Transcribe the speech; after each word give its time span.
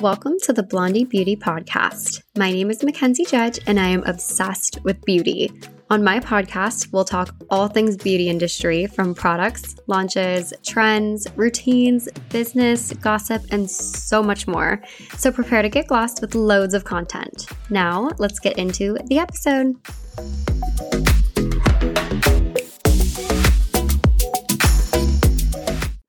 Welcome 0.00 0.36
to 0.44 0.52
the 0.52 0.62
Blondie 0.62 1.02
Beauty 1.04 1.34
Podcast. 1.34 2.22
My 2.36 2.52
name 2.52 2.70
is 2.70 2.84
Mackenzie 2.84 3.24
Judge, 3.24 3.58
and 3.66 3.80
I 3.80 3.88
am 3.88 4.04
obsessed 4.04 4.78
with 4.84 5.04
beauty. 5.04 5.50
On 5.90 6.04
my 6.04 6.20
podcast, 6.20 6.92
we'll 6.92 7.04
talk 7.04 7.34
all 7.50 7.66
things 7.66 7.96
beauty 7.96 8.28
industry 8.28 8.86
from 8.86 9.12
products, 9.12 9.74
launches, 9.88 10.52
trends, 10.64 11.26
routines, 11.34 12.08
business, 12.28 12.92
gossip, 12.92 13.42
and 13.50 13.68
so 13.68 14.22
much 14.22 14.46
more. 14.46 14.80
So 15.16 15.32
prepare 15.32 15.62
to 15.62 15.68
get 15.68 15.88
glossed 15.88 16.20
with 16.20 16.36
loads 16.36 16.74
of 16.74 16.84
content. 16.84 17.48
Now, 17.68 18.10
let's 18.18 18.38
get 18.38 18.56
into 18.56 18.98
the 19.06 19.18
episode. 19.18 19.74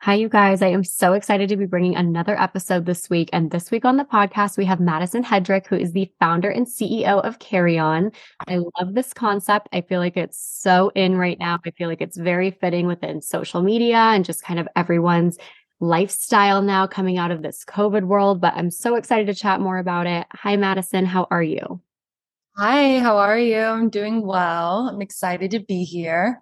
Hi, 0.09 0.15
you 0.15 0.27
guys. 0.27 0.63
I 0.63 0.69
am 0.69 0.83
so 0.83 1.13
excited 1.13 1.49
to 1.49 1.55
be 1.55 1.67
bringing 1.67 1.95
another 1.95 2.35
episode 2.41 2.87
this 2.87 3.11
week. 3.11 3.29
And 3.31 3.51
this 3.51 3.69
week 3.69 3.85
on 3.85 3.97
the 3.97 4.03
podcast, 4.03 4.57
we 4.57 4.65
have 4.65 4.79
Madison 4.79 5.23
Headrick, 5.23 5.67
who 5.67 5.75
is 5.75 5.91
the 5.91 6.11
founder 6.19 6.49
and 6.49 6.65
CEO 6.65 7.23
of 7.23 7.37
Care.e.on. 7.37 8.11
I 8.47 8.55
love 8.55 8.95
this 8.95 9.13
concept. 9.13 9.69
I 9.71 9.81
feel 9.81 9.99
like 9.99 10.17
it's 10.17 10.43
so 10.43 10.91
in 10.95 11.15
right 11.15 11.37
now. 11.37 11.59
I 11.63 11.69
feel 11.69 11.87
like 11.87 12.01
it's 12.01 12.17
very 12.17 12.49
fitting 12.49 12.87
within 12.87 13.21
social 13.21 13.61
media 13.61 13.97
and 13.97 14.25
just 14.25 14.41
kind 14.41 14.59
of 14.59 14.67
everyone's 14.75 15.37
lifestyle 15.79 16.63
now 16.63 16.87
coming 16.87 17.19
out 17.19 17.29
of 17.29 17.43
this 17.43 17.63
COVID 17.63 18.05
world. 18.05 18.41
But 18.41 18.55
I'm 18.55 18.71
so 18.71 18.95
excited 18.95 19.27
to 19.27 19.35
chat 19.35 19.61
more 19.61 19.77
about 19.77 20.07
it. 20.07 20.25
Hi, 20.33 20.55
Madison. 20.55 21.05
How 21.05 21.27
are 21.29 21.43
you? 21.43 21.81
Hi, 22.57 22.97
how 22.97 23.17
are 23.19 23.37
you? 23.37 23.59
I'm 23.59 23.91
doing 23.91 24.25
well. 24.25 24.89
I'm 24.89 25.03
excited 25.03 25.51
to 25.51 25.59
be 25.59 25.83
here. 25.83 26.41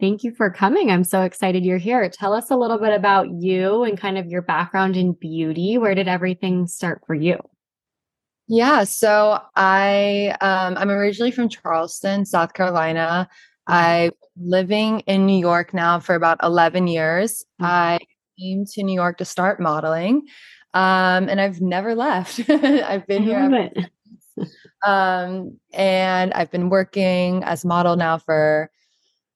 Thank 0.00 0.24
you 0.24 0.32
for 0.32 0.48
coming. 0.48 0.90
I'm 0.90 1.04
so 1.04 1.22
excited 1.22 1.62
you're 1.62 1.76
here. 1.76 2.08
Tell 2.08 2.32
us 2.32 2.50
a 2.50 2.56
little 2.56 2.78
bit 2.78 2.94
about 2.94 3.28
you 3.30 3.84
and 3.84 4.00
kind 4.00 4.16
of 4.16 4.26
your 4.28 4.40
background 4.40 4.96
in 4.96 5.12
beauty. 5.12 5.76
Where 5.76 5.94
did 5.94 6.08
everything 6.08 6.66
start 6.66 7.02
for 7.06 7.14
you? 7.14 7.38
Yeah, 8.48 8.84
so 8.84 9.38
I 9.54 10.34
um, 10.40 10.78
I'm 10.78 10.90
originally 10.90 11.30
from 11.30 11.50
Charleston, 11.50 12.24
South 12.24 12.54
Carolina. 12.54 13.28
Mm-hmm. 13.68 13.72
I'm 13.72 14.10
living 14.40 15.00
in 15.00 15.26
New 15.26 15.38
York 15.38 15.74
now 15.74 16.00
for 16.00 16.14
about 16.14 16.38
11 16.42 16.86
years. 16.88 17.44
Mm-hmm. 17.60 17.66
I 17.66 17.98
came 18.40 18.64
to 18.64 18.82
New 18.82 18.94
York 18.94 19.18
to 19.18 19.26
start 19.26 19.60
modeling, 19.60 20.26
um, 20.72 21.28
and 21.28 21.38
I've 21.42 21.60
never 21.60 21.94
left. 21.94 22.40
I've 22.48 23.06
been 23.06 23.22
here. 23.22 23.70
um, 24.82 25.58
and 25.74 26.32
I've 26.32 26.50
been 26.50 26.70
working 26.70 27.44
as 27.44 27.66
model 27.66 27.96
now 27.96 28.16
for 28.16 28.70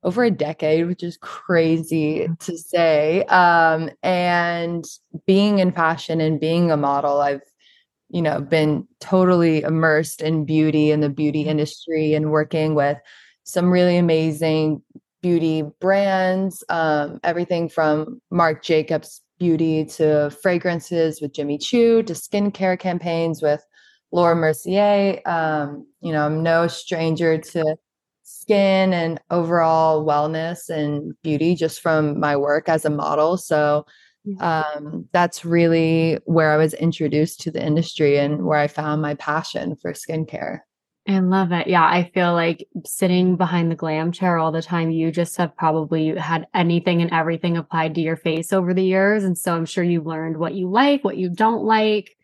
over 0.04 0.22
a 0.22 0.30
decade, 0.30 0.86
which 0.86 1.02
is 1.02 1.16
crazy 1.16 2.28
to 2.40 2.58
say. 2.58 3.24
Um, 3.24 3.90
and 4.02 4.84
being 5.26 5.58
in 5.58 5.72
fashion 5.72 6.20
and 6.20 6.38
being 6.38 6.70
a 6.70 6.76
model, 6.76 7.20
I've, 7.20 7.42
you 8.10 8.22
know, 8.22 8.40
been 8.40 8.86
totally 9.00 9.62
immersed 9.62 10.20
in 10.20 10.44
beauty 10.44 10.90
and 10.90 11.02
the 11.02 11.08
beauty 11.08 11.42
mm-hmm. 11.42 11.50
industry 11.50 12.14
and 12.14 12.30
working 12.30 12.74
with 12.74 12.98
some 13.44 13.70
really 13.70 13.96
amazing 13.96 14.82
beauty 15.22 15.62
brands, 15.80 16.62
um, 16.68 17.18
everything 17.24 17.68
from 17.68 18.20
Marc 18.30 18.62
Jacobs 18.62 19.22
beauty 19.38 19.84
to 19.84 20.30
fragrances 20.42 21.20
with 21.20 21.32
Jimmy 21.32 21.58
Choo 21.58 22.02
to 22.02 22.12
skincare 22.12 22.78
campaigns 22.78 23.42
with 23.42 23.64
Laura 24.12 24.36
Mercier. 24.36 25.20
Um, 25.26 25.86
you 26.00 26.12
know, 26.12 26.26
I'm 26.26 26.42
no 26.42 26.68
stranger 26.68 27.38
to 27.38 27.76
skin 28.24 28.92
and 28.92 29.20
overall 29.30 30.04
wellness 30.04 30.68
and 30.68 31.14
beauty 31.22 31.54
just 31.54 31.80
from 31.80 32.18
my 32.18 32.36
work 32.36 32.68
as 32.68 32.84
a 32.84 32.90
model. 32.90 33.36
So 33.36 33.86
um, 34.40 35.06
that's 35.12 35.44
really 35.44 36.18
where 36.24 36.50
I 36.52 36.56
was 36.56 36.74
introduced 36.74 37.40
to 37.42 37.50
the 37.50 37.64
industry 37.64 38.18
and 38.18 38.44
where 38.44 38.58
I 38.58 38.68
found 38.68 39.02
my 39.02 39.14
passion 39.14 39.76
for 39.76 39.92
skincare. 39.92 40.60
I 41.06 41.18
love 41.18 41.52
it. 41.52 41.66
Yeah, 41.66 41.84
I 41.84 42.10
feel 42.14 42.32
like 42.32 42.66
sitting 42.86 43.36
behind 43.36 43.70
the 43.70 43.76
glam 43.76 44.10
chair 44.10 44.38
all 44.38 44.50
the 44.50 44.62
time, 44.62 44.90
you 44.90 45.12
just 45.12 45.36
have 45.36 45.54
probably 45.54 46.16
had 46.16 46.46
anything 46.54 47.02
and 47.02 47.12
everything 47.12 47.58
applied 47.58 47.94
to 47.96 48.00
your 48.00 48.16
face 48.16 48.54
over 48.54 48.72
the 48.72 48.82
years. 48.84 49.22
And 49.22 49.36
so 49.36 49.54
I'm 49.54 49.66
sure 49.66 49.84
you've 49.84 50.06
learned 50.06 50.38
what 50.38 50.54
you 50.54 50.70
like, 50.70 51.04
what 51.04 51.18
you 51.18 51.28
don't 51.28 51.64
like. 51.64 52.16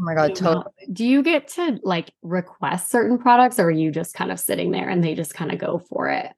Oh 0.00 0.04
my 0.04 0.14
god, 0.14 0.34
totally. 0.34 0.64
Do 0.92 1.04
you 1.04 1.22
get 1.22 1.48
to 1.48 1.78
like 1.82 2.12
request 2.22 2.90
certain 2.90 3.18
products 3.18 3.58
or 3.58 3.64
are 3.64 3.70
you 3.70 3.90
just 3.90 4.14
kind 4.14 4.32
of 4.32 4.40
sitting 4.40 4.70
there 4.70 4.88
and 4.88 5.04
they 5.04 5.14
just 5.14 5.34
kind 5.34 5.52
of 5.52 5.58
go 5.58 5.78
for 5.78 6.08
it? 6.08 6.32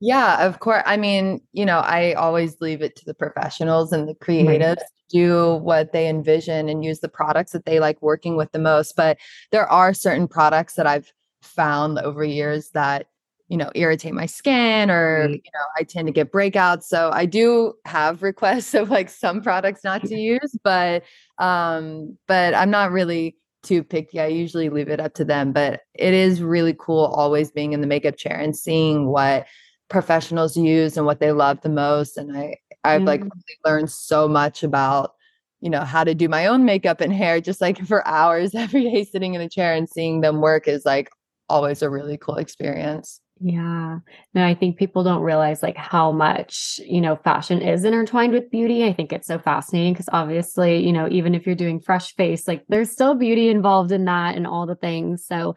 Yeah, 0.00 0.46
of 0.46 0.60
course. 0.60 0.82
I 0.84 0.96
mean, 0.96 1.40
you 1.52 1.64
know, 1.64 1.78
I 1.78 2.12
always 2.12 2.60
leave 2.60 2.82
it 2.82 2.96
to 2.96 3.04
the 3.04 3.14
professionals 3.14 3.92
and 3.92 4.06
the 4.06 4.14
creatives 4.14 4.76
right. 4.76 4.78
to 4.78 4.84
do 5.08 5.54
what 5.54 5.92
they 5.92 6.08
envision 6.08 6.68
and 6.68 6.84
use 6.84 7.00
the 7.00 7.08
products 7.08 7.52
that 7.52 7.64
they 7.64 7.80
like 7.80 8.00
working 8.02 8.36
with 8.36 8.52
the 8.52 8.58
most. 8.58 8.94
But 8.94 9.18
there 9.50 9.66
are 9.66 9.94
certain 9.94 10.28
products 10.28 10.74
that 10.74 10.86
I've 10.86 11.10
found 11.42 11.98
over 11.98 12.22
years 12.22 12.70
that 12.74 13.06
you 13.48 13.56
know 13.56 13.70
irritate 13.74 14.14
my 14.14 14.26
skin 14.26 14.90
or 14.90 15.26
you 15.28 15.36
know 15.36 15.64
i 15.76 15.82
tend 15.82 16.06
to 16.06 16.12
get 16.12 16.32
breakouts. 16.32 16.84
So 16.84 17.10
i 17.12 17.26
do 17.26 17.74
have 17.84 18.22
requests 18.32 18.74
of 18.74 18.90
like 18.90 19.08
some 19.08 19.42
products 19.42 19.84
not 19.84 20.02
to 20.04 20.16
use 20.18 20.56
but 20.62 21.02
um 21.38 22.16
but 22.26 22.54
i'm 22.54 22.70
not 22.70 22.92
really 22.92 23.36
too 23.64 23.82
picky. 23.82 24.20
I 24.20 24.28
usually 24.28 24.68
leave 24.68 24.88
it 24.88 25.00
up 25.00 25.14
to 25.14 25.24
them 25.24 25.52
but 25.52 25.80
it 25.94 26.14
is 26.14 26.42
really 26.42 26.74
cool 26.78 27.06
always 27.06 27.50
being 27.50 27.72
in 27.72 27.80
the 27.80 27.86
makeup 27.86 28.16
chair 28.16 28.38
and 28.38 28.56
seeing 28.56 29.08
what 29.08 29.46
professionals 29.88 30.56
use 30.56 30.96
and 30.96 31.06
what 31.06 31.18
they 31.18 31.32
love 31.32 31.60
the 31.62 31.68
most 31.68 32.18
and 32.18 32.36
i 32.36 32.54
i've 32.84 33.02
mm. 33.02 33.06
like 33.06 33.20
really 33.20 33.58
learned 33.64 33.90
so 33.90 34.28
much 34.28 34.62
about 34.62 35.14
you 35.60 35.70
know 35.70 35.80
how 35.80 36.04
to 36.04 36.14
do 36.14 36.28
my 36.28 36.46
own 36.46 36.64
makeup 36.64 37.00
and 37.00 37.12
hair 37.12 37.40
just 37.40 37.60
like 37.60 37.78
for 37.86 38.06
hours 38.06 38.54
every 38.54 38.84
day 38.84 39.04
sitting 39.04 39.34
in 39.34 39.40
the 39.40 39.48
chair 39.48 39.74
and 39.74 39.88
seeing 39.88 40.20
them 40.20 40.40
work 40.40 40.68
is 40.68 40.84
like 40.84 41.10
always 41.48 41.80
a 41.82 41.90
really 41.90 42.18
cool 42.18 42.36
experience 42.36 43.20
yeah. 43.40 43.98
No, 44.34 44.44
I 44.44 44.54
think 44.54 44.76
people 44.76 45.04
don't 45.04 45.22
realize 45.22 45.62
like 45.62 45.76
how 45.76 46.10
much, 46.10 46.80
you 46.84 47.00
know, 47.00 47.16
fashion 47.16 47.62
is 47.62 47.84
intertwined 47.84 48.32
with 48.32 48.50
beauty. 48.50 48.84
I 48.84 48.92
think 48.92 49.12
it's 49.12 49.28
so 49.28 49.38
fascinating 49.38 49.92
because 49.92 50.08
obviously, 50.12 50.84
you 50.84 50.92
know, 50.92 51.08
even 51.10 51.34
if 51.34 51.46
you're 51.46 51.54
doing 51.54 51.80
fresh 51.80 52.14
face, 52.16 52.48
like 52.48 52.64
there's 52.68 52.90
still 52.90 53.14
beauty 53.14 53.48
involved 53.48 53.92
in 53.92 54.04
that 54.06 54.34
and 54.34 54.46
all 54.46 54.66
the 54.66 54.74
things. 54.74 55.24
So 55.24 55.54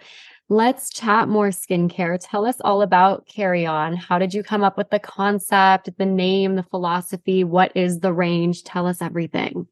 let's 0.49 0.91
chat 0.91 1.27
more 1.27 1.49
skincare. 1.49 2.19
Tell 2.21 2.45
us 2.45 2.57
all 2.61 2.81
about 2.81 3.27
Care.e.on. 3.27 3.95
How 3.95 4.19
did 4.19 4.33
you 4.33 4.43
come 4.43 4.63
up 4.63 4.77
with 4.77 4.89
the 4.89 4.99
concept, 4.99 5.89
the 5.97 6.05
name, 6.05 6.55
the 6.55 6.63
philosophy? 6.63 7.43
What 7.43 7.71
is 7.75 7.99
the 7.99 8.13
range? 8.13 8.63
Tell 8.63 8.85
us 8.85 9.01
everything. 9.01 9.67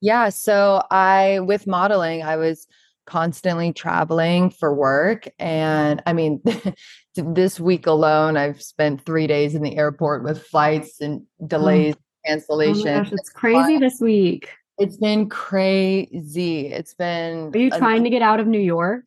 Yeah. 0.00 0.30
So 0.30 0.82
I, 0.90 1.40
with 1.40 1.66
modeling, 1.66 2.22
I 2.22 2.36
was 2.36 2.66
constantly 3.06 3.72
traveling 3.72 4.50
for 4.50 4.74
work. 4.74 5.28
And 5.38 6.02
I 6.06 6.12
mean, 6.12 6.42
this 7.16 7.60
week 7.60 7.86
alone, 7.86 8.36
I've 8.36 8.62
spent 8.62 9.04
three 9.04 9.26
days 9.26 9.54
in 9.54 9.62
the 9.62 9.76
airport 9.76 10.24
with 10.24 10.42
flights 10.46 11.00
and 11.00 11.22
oh. 11.42 11.46
delays, 11.46 11.94
oh. 11.96 12.30
cancellations. 12.30 12.80
Oh 12.80 13.04
gosh, 13.04 13.12
it's 13.12 13.30
crazy 13.30 13.78
this 13.78 14.00
week. 14.00 14.50
It's 14.78 14.96
been 14.96 15.28
crazy. 15.28 16.66
It's 16.66 16.94
been. 16.94 17.52
Are 17.54 17.58
you 17.58 17.70
trying 17.70 18.04
to 18.04 18.10
get 18.10 18.22
out 18.22 18.40
of 18.40 18.46
New 18.46 18.60
York? 18.60 19.04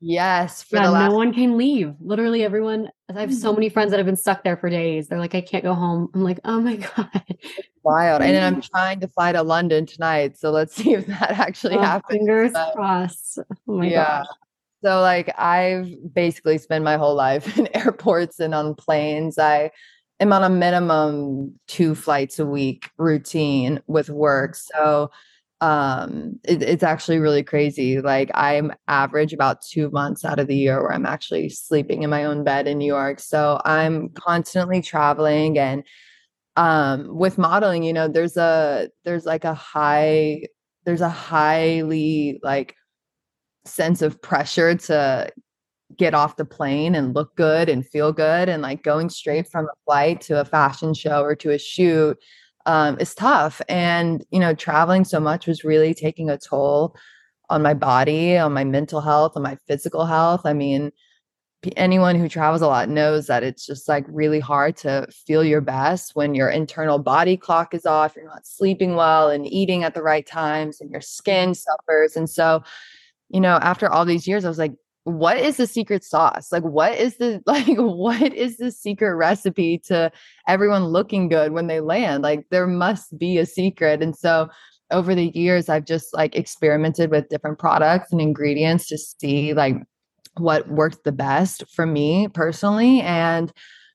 Yes. 0.00 0.62
For 0.62 0.76
yeah, 0.76 0.88
last- 0.88 1.10
no 1.10 1.16
one 1.16 1.32
can 1.32 1.56
leave. 1.56 1.94
Literally 2.00 2.44
everyone. 2.44 2.90
I 3.08 3.20
have 3.20 3.32
so 3.34 3.48
mm-hmm. 3.48 3.56
many 3.56 3.68
friends 3.70 3.90
that 3.90 3.98
have 3.98 4.06
been 4.06 4.16
stuck 4.16 4.44
there 4.44 4.56
for 4.56 4.68
days. 4.68 5.08
They're 5.08 5.18
like, 5.18 5.34
I 5.34 5.40
can't 5.40 5.64
go 5.64 5.74
home. 5.74 6.10
I'm 6.14 6.22
like, 6.22 6.40
oh 6.44 6.60
my 6.60 6.76
God. 6.96 7.22
It's 7.28 7.68
wild. 7.82 8.22
And 8.22 8.34
then 8.34 8.42
I'm 8.42 8.60
trying 8.60 9.00
to 9.00 9.08
fly 9.08 9.32
to 9.32 9.42
London 9.42 9.86
tonight. 9.86 10.38
So 10.38 10.50
let's 10.50 10.74
see 10.76 10.92
if 10.92 11.06
that 11.06 11.32
actually 11.32 11.76
oh, 11.76 11.82
happens. 11.82 12.18
Fingers 12.18 12.52
but, 12.52 12.74
crossed. 12.74 13.38
Oh 13.38 13.78
my 13.78 13.84
God. 13.84 13.90
yeah. 13.90 14.18
gosh. 14.18 14.26
So 14.86 15.00
like 15.00 15.36
I've 15.36 15.92
basically 16.14 16.58
spent 16.58 16.84
my 16.84 16.96
whole 16.96 17.16
life 17.16 17.58
in 17.58 17.68
airports 17.74 18.38
and 18.38 18.54
on 18.54 18.76
planes. 18.76 19.36
I 19.36 19.72
am 20.20 20.32
on 20.32 20.44
a 20.44 20.48
minimum 20.48 21.58
two 21.66 21.96
flights 21.96 22.38
a 22.38 22.46
week 22.46 22.88
routine 22.96 23.82
with 23.88 24.10
work. 24.10 24.54
So 24.54 25.10
um 25.62 26.38
it, 26.44 26.62
it's 26.62 26.82
actually 26.82 27.16
really 27.16 27.42
crazy 27.42 27.98
like 28.02 28.30
i'm 28.34 28.70
average 28.88 29.32
about 29.32 29.62
two 29.62 29.88
months 29.88 30.22
out 30.22 30.38
of 30.38 30.48
the 30.48 30.54
year 30.54 30.82
where 30.82 30.92
i'm 30.92 31.06
actually 31.06 31.48
sleeping 31.48 32.02
in 32.02 32.10
my 32.10 32.26
own 32.26 32.44
bed 32.44 32.68
in 32.68 32.76
new 32.76 32.84
york 32.84 33.18
so 33.18 33.58
i'm 33.64 34.10
constantly 34.10 34.82
traveling 34.82 35.58
and 35.58 35.82
um 36.56 37.06
with 37.08 37.38
modeling 37.38 37.82
you 37.82 37.94
know 37.94 38.06
there's 38.06 38.36
a 38.36 38.90
there's 39.06 39.24
like 39.24 39.44
a 39.44 39.54
high 39.54 40.42
there's 40.84 41.00
a 41.00 41.08
highly 41.08 42.38
like 42.42 42.76
sense 43.66 44.02
of 44.02 44.20
pressure 44.22 44.74
to 44.74 45.30
get 45.96 46.14
off 46.14 46.36
the 46.36 46.44
plane 46.44 46.94
and 46.94 47.14
look 47.14 47.34
good 47.36 47.68
and 47.68 47.86
feel 47.86 48.12
good 48.12 48.48
and 48.48 48.62
like 48.62 48.82
going 48.82 49.08
straight 49.08 49.48
from 49.48 49.66
a 49.66 49.76
flight 49.84 50.20
to 50.20 50.40
a 50.40 50.44
fashion 50.44 50.92
show 50.94 51.22
or 51.22 51.36
to 51.36 51.50
a 51.50 51.58
shoot 51.58 52.18
um, 52.66 52.98
is 52.98 53.14
tough. 53.14 53.62
And, 53.68 54.24
you 54.30 54.40
know, 54.40 54.54
traveling 54.54 55.04
so 55.04 55.20
much 55.20 55.46
was 55.46 55.64
really 55.64 55.94
taking 55.94 56.28
a 56.28 56.38
toll 56.38 56.96
on 57.48 57.62
my 57.62 57.74
body, 57.74 58.36
on 58.36 58.52
my 58.52 58.64
mental 58.64 59.00
health, 59.00 59.32
on 59.36 59.42
my 59.42 59.56
physical 59.68 60.04
health. 60.04 60.42
I 60.44 60.52
mean, 60.52 60.90
anyone 61.76 62.16
who 62.16 62.28
travels 62.28 62.62
a 62.62 62.66
lot 62.66 62.88
knows 62.88 63.26
that 63.26 63.42
it's 63.42 63.66
just 63.66 63.88
like 63.88 64.04
really 64.08 64.40
hard 64.40 64.76
to 64.78 65.06
feel 65.26 65.44
your 65.44 65.60
best 65.60 66.14
when 66.14 66.34
your 66.34 66.48
internal 66.48 66.98
body 66.98 67.36
clock 67.36 67.74
is 67.74 67.86
off, 67.86 68.14
you're 68.16 68.26
not 68.26 68.46
sleeping 68.46 68.94
well 68.94 69.30
and 69.30 69.46
eating 69.46 69.84
at 69.84 69.94
the 69.94 70.02
right 70.02 70.26
times, 70.26 70.80
and 70.80 70.90
your 70.90 71.00
skin 71.00 71.54
suffers. 71.54 72.16
And 72.16 72.28
so, 72.28 72.62
you 73.28 73.40
know, 73.40 73.56
after 73.56 73.90
all 73.90 74.04
these 74.04 74.26
years, 74.26 74.44
I 74.44 74.48
was 74.48 74.58
like, 74.58 74.72
what 75.04 75.36
is 75.38 75.56
the 75.56 75.66
secret 75.68 76.02
sauce? 76.02 76.50
Like, 76.50 76.64
what 76.64 76.94
is 76.94 77.16
the 77.18 77.40
like, 77.46 77.76
what 77.76 78.34
is 78.34 78.56
the 78.56 78.70
secret 78.72 79.14
recipe 79.14 79.78
to 79.86 80.10
everyone 80.48 80.86
looking 80.86 81.28
good 81.28 81.52
when 81.52 81.68
they 81.68 81.80
land? 81.80 82.22
Like, 82.22 82.46
there 82.50 82.66
must 82.66 83.16
be 83.18 83.38
a 83.38 83.46
secret. 83.46 84.02
And 84.02 84.16
so, 84.16 84.48
over 84.90 85.14
the 85.14 85.30
years, 85.34 85.68
I've 85.68 85.84
just 85.84 86.14
like 86.14 86.36
experimented 86.36 87.10
with 87.10 87.28
different 87.28 87.58
products 87.58 88.12
and 88.12 88.20
ingredients 88.20 88.86
to 88.88 88.98
see 88.98 89.52
like 89.52 89.76
what 90.38 90.68
worked 90.68 91.04
the 91.04 91.12
best 91.12 91.64
for 91.74 91.86
me 91.86 92.28
personally. 92.28 93.00
And 93.00 93.52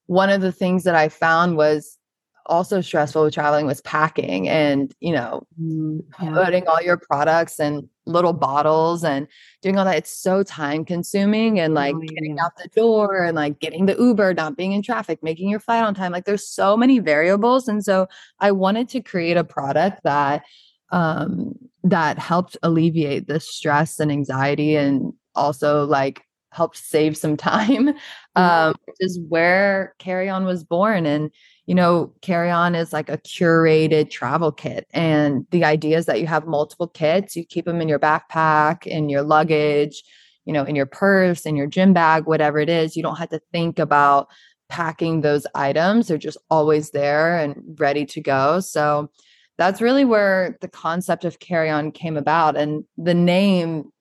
one 0.08 0.30
of 0.30 0.42
the 0.42 0.52
things 0.52 0.84
that 0.84 0.96
I 0.96 1.08
found 1.08 1.56
was 1.56 1.98
also 2.46 2.82
stressful 2.82 3.24
with 3.24 3.34
traveling 3.34 3.66
was 3.66 3.82
packing 3.82 4.50
and, 4.50 4.94
you 5.00 5.14
know, 5.14 5.44
mm, 5.62 6.04
yeah. 6.22 6.34
putting 6.34 6.68
all 6.68 6.82
your 6.82 6.98
products 6.98 7.60
and 7.60 7.88
little 8.06 8.34
bottles 8.34 9.04
and 9.04 9.28
doing 9.62 9.78
all 9.78 9.86
that. 9.86 9.98
It's 9.98 10.12
so 10.12 10.44
time 10.44 10.86
consuming 10.86 11.60
and 11.60 11.74
like 11.74 11.96
oh, 11.96 12.00
getting 12.00 12.40
out 12.40 12.52
the 12.58 12.68
door 12.70 13.24
and 13.24 13.36
like 13.36 13.60
getting 13.60 13.86
the 13.86 13.96
Uber, 13.96 14.34
not 14.34 14.58
being 14.58 14.72
in 14.72 14.82
traffic, 14.82 15.22
making 15.24 15.50
your 15.50 15.60
flight 15.60 15.84
on 15.84 15.94
time. 15.94 16.12
Like 16.12 16.26
there's 16.26 16.48
so 16.48 16.76
many 16.76 17.00
variables. 17.00 17.68
And 17.68 17.84
so 17.84 18.08
I 18.40 18.52
wanted 18.52 18.90
to 18.90 19.02
create 19.02 19.38
a 19.38 19.44
product 19.44 20.02
that 20.04 20.44
um 20.92 21.54
that 21.84 22.20
helped 22.20 22.58
alleviate 22.64 23.28
the 23.28 23.40
stress 23.40 24.00
and 24.00 24.12
anxiety 24.12 24.76
and 24.76 25.14
also 25.36 25.86
like 25.86 26.24
helped 26.52 26.78
save 26.78 27.18
some 27.18 27.38
time, 27.38 27.94
um, 28.36 28.76
which 28.86 28.98
is 29.00 29.20
where 29.30 29.96
Care.e.on 30.00 30.46
was 30.46 30.64
born. 30.64 31.06
And, 31.06 31.32
you 31.66 31.76
know, 31.76 32.14
Care.e.on 32.22 32.76
is 32.76 32.92
like 32.92 33.10
a 33.10 33.18
curated 33.20 34.10
travel 34.10 34.52
kit. 34.52 34.88
And 34.94 35.46
the 35.52 35.64
idea 35.64 35.98
is 35.98 36.06
that 36.08 36.20
you 36.20 36.28
have 36.28 36.48
multiple 36.48 36.88
kits, 36.88 37.36
you 37.36 37.46
keep 37.46 37.66
them 37.66 37.82
in 37.82 37.88
your 37.88 38.00
backpack, 38.00 38.88
in 38.88 39.10
your 39.10 39.22
luggage, 39.22 40.04
you 40.46 40.54
know, 40.54 40.64
in 40.64 40.76
your 40.76 40.86
purse, 40.86 41.46
in 41.46 41.56
your 41.56 41.68
gym 41.68 41.94
bag, 41.94 42.26
whatever 42.26 42.60
it 42.60 42.70
is. 42.70 42.98
You 42.98 43.04
don't 43.04 43.18
have 43.18 43.30
to 43.30 43.42
think 43.52 43.80
about 43.80 44.28
packing 44.70 45.22
those 45.22 45.46
items. 45.54 46.08
They're 46.08 46.18
just 46.18 46.38
always 46.50 46.92
there 46.92 47.38
and 47.38 47.78
ready 47.80 48.06
to 48.08 48.22
go. 48.22 48.60
So 48.60 49.12
that's 49.58 49.82
really 49.82 50.06
where 50.06 50.58
the 50.62 50.68
concept 50.68 51.26
of 51.26 51.40
Care.e.on 51.40 51.92
came 51.92 52.18
about. 52.18 52.58
And 52.58 52.86
the 52.98 53.14
name 53.14 53.92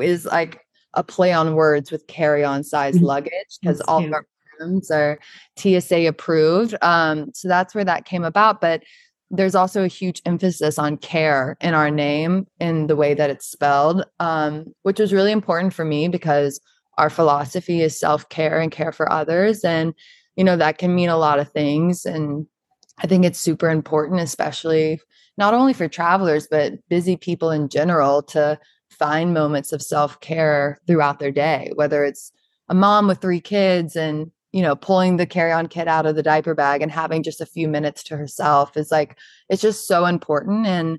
is 0.00 0.24
like 0.24 0.60
a 0.94 1.04
play 1.04 1.32
on 1.32 1.54
words 1.54 1.90
with 1.90 2.06
carry 2.06 2.44
on 2.44 2.64
size 2.64 2.96
mm-hmm. 2.96 3.04
luggage 3.04 3.58
because 3.60 3.80
all 3.82 4.04
of 4.04 4.12
our 4.12 4.26
are 4.90 5.18
TSA 5.56 6.06
approved. 6.06 6.74
Um, 6.82 7.30
so 7.34 7.48
that's 7.48 7.74
where 7.74 7.84
that 7.84 8.04
came 8.04 8.24
about. 8.24 8.60
But 8.60 8.82
there's 9.30 9.54
also 9.54 9.82
a 9.82 9.88
huge 9.88 10.20
emphasis 10.26 10.78
on 10.78 10.98
care 10.98 11.56
in 11.60 11.74
our 11.74 11.90
name 11.90 12.46
in 12.60 12.86
the 12.86 12.96
way 12.96 13.14
that 13.14 13.30
it's 13.30 13.46
spelled, 13.46 14.04
um, 14.20 14.66
which 14.82 15.00
was 15.00 15.12
really 15.12 15.32
important 15.32 15.72
for 15.72 15.84
me 15.84 16.08
because 16.08 16.60
our 16.98 17.08
philosophy 17.08 17.80
is 17.80 17.98
self 17.98 18.28
care 18.28 18.60
and 18.60 18.70
care 18.70 18.92
for 18.92 19.10
others. 19.10 19.64
And, 19.64 19.94
you 20.36 20.44
know, 20.44 20.56
that 20.56 20.78
can 20.78 20.94
mean 20.94 21.08
a 21.08 21.16
lot 21.16 21.38
of 21.38 21.50
things. 21.50 22.04
And 22.04 22.46
I 22.98 23.06
think 23.06 23.24
it's 23.24 23.38
super 23.38 23.70
important, 23.70 24.20
especially 24.20 25.00
not 25.38 25.54
only 25.54 25.72
for 25.72 25.88
travelers, 25.88 26.46
but 26.50 26.74
busy 26.90 27.16
people 27.16 27.50
in 27.50 27.70
general 27.70 28.22
to 28.24 28.58
find 28.92 29.32
moments 29.32 29.72
of 29.72 29.82
self-care 29.82 30.80
throughout 30.86 31.18
their 31.18 31.32
day 31.32 31.72
whether 31.74 32.04
it's 32.04 32.30
a 32.68 32.74
mom 32.74 33.08
with 33.08 33.20
three 33.20 33.40
kids 33.40 33.96
and 33.96 34.30
you 34.52 34.62
know 34.62 34.76
pulling 34.76 35.16
the 35.16 35.26
carry-on 35.26 35.66
kit 35.66 35.88
out 35.88 36.06
of 36.06 36.14
the 36.14 36.22
diaper 36.22 36.54
bag 36.54 36.82
and 36.82 36.92
having 36.92 37.22
just 37.22 37.40
a 37.40 37.46
few 37.46 37.68
minutes 37.68 38.02
to 38.02 38.16
herself 38.16 38.76
is 38.76 38.90
like 38.90 39.18
it's 39.48 39.62
just 39.62 39.86
so 39.86 40.06
important 40.06 40.66
and 40.66 40.98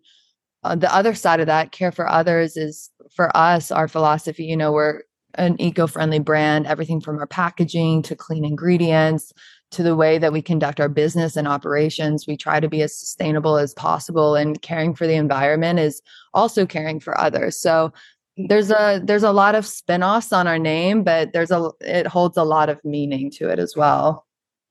uh, 0.64 0.76
the 0.76 0.94
other 0.94 1.14
side 1.14 1.40
of 1.40 1.48
that 1.48 1.72
care 1.72 1.92
for 1.92 2.08
others 2.10 2.58
is 2.58 2.90
for 3.16 3.36
us 3.36 3.72
our 3.72 3.88
philosophy 3.88 4.46
you 4.46 4.58
know 4.58 4.72
we're 4.72 5.02
an 5.36 5.60
eco-friendly 5.60 6.20
brand 6.20 6.68
everything 6.68 7.02
from 7.02 7.18
our 7.18 7.28
packaging 7.28 8.02
to 8.02 8.16
clean 8.16 8.46
ingredients 8.46 9.34
to 9.74 9.84
the 9.84 9.96
way 9.96 10.18
that 10.20 10.32
we 10.32 10.42
conduct 10.42 10.80
our 10.80 10.88
business 10.88 11.36
and 11.36 11.48
operations. 11.48 12.28
We 12.28 12.38
try 12.38 12.60
to 12.60 12.70
be 12.70 12.82
as 12.84 12.98
sustainable 12.98 13.58
as 13.58 13.74
possible 13.74 14.36
and 14.36 14.62
caring 14.62 14.94
for 14.94 15.08
the 15.08 15.16
environment 15.16 15.80
is 15.80 16.02
also 16.34 16.66
caring 16.66 17.00
for 17.00 17.20
others. 17.20 17.60
So 17.60 17.92
there's 18.38 18.72
a 18.72 19.02
there's 19.04 19.24
a 19.24 19.32
lot 19.32 19.56
of 19.56 19.66
spin-offs 19.66 20.34
on 20.34 20.48
our 20.48 20.60
name, 20.60 21.04
but 21.04 21.34
there's 21.34 21.52
a 21.52 21.70
it 21.82 22.08
holds 22.08 22.38
a 22.38 22.44
lot 22.44 22.70
of 22.70 22.84
meaning 22.84 23.30
to 23.32 23.50
it 23.50 23.60
as 23.60 23.76
well. 23.76 24.26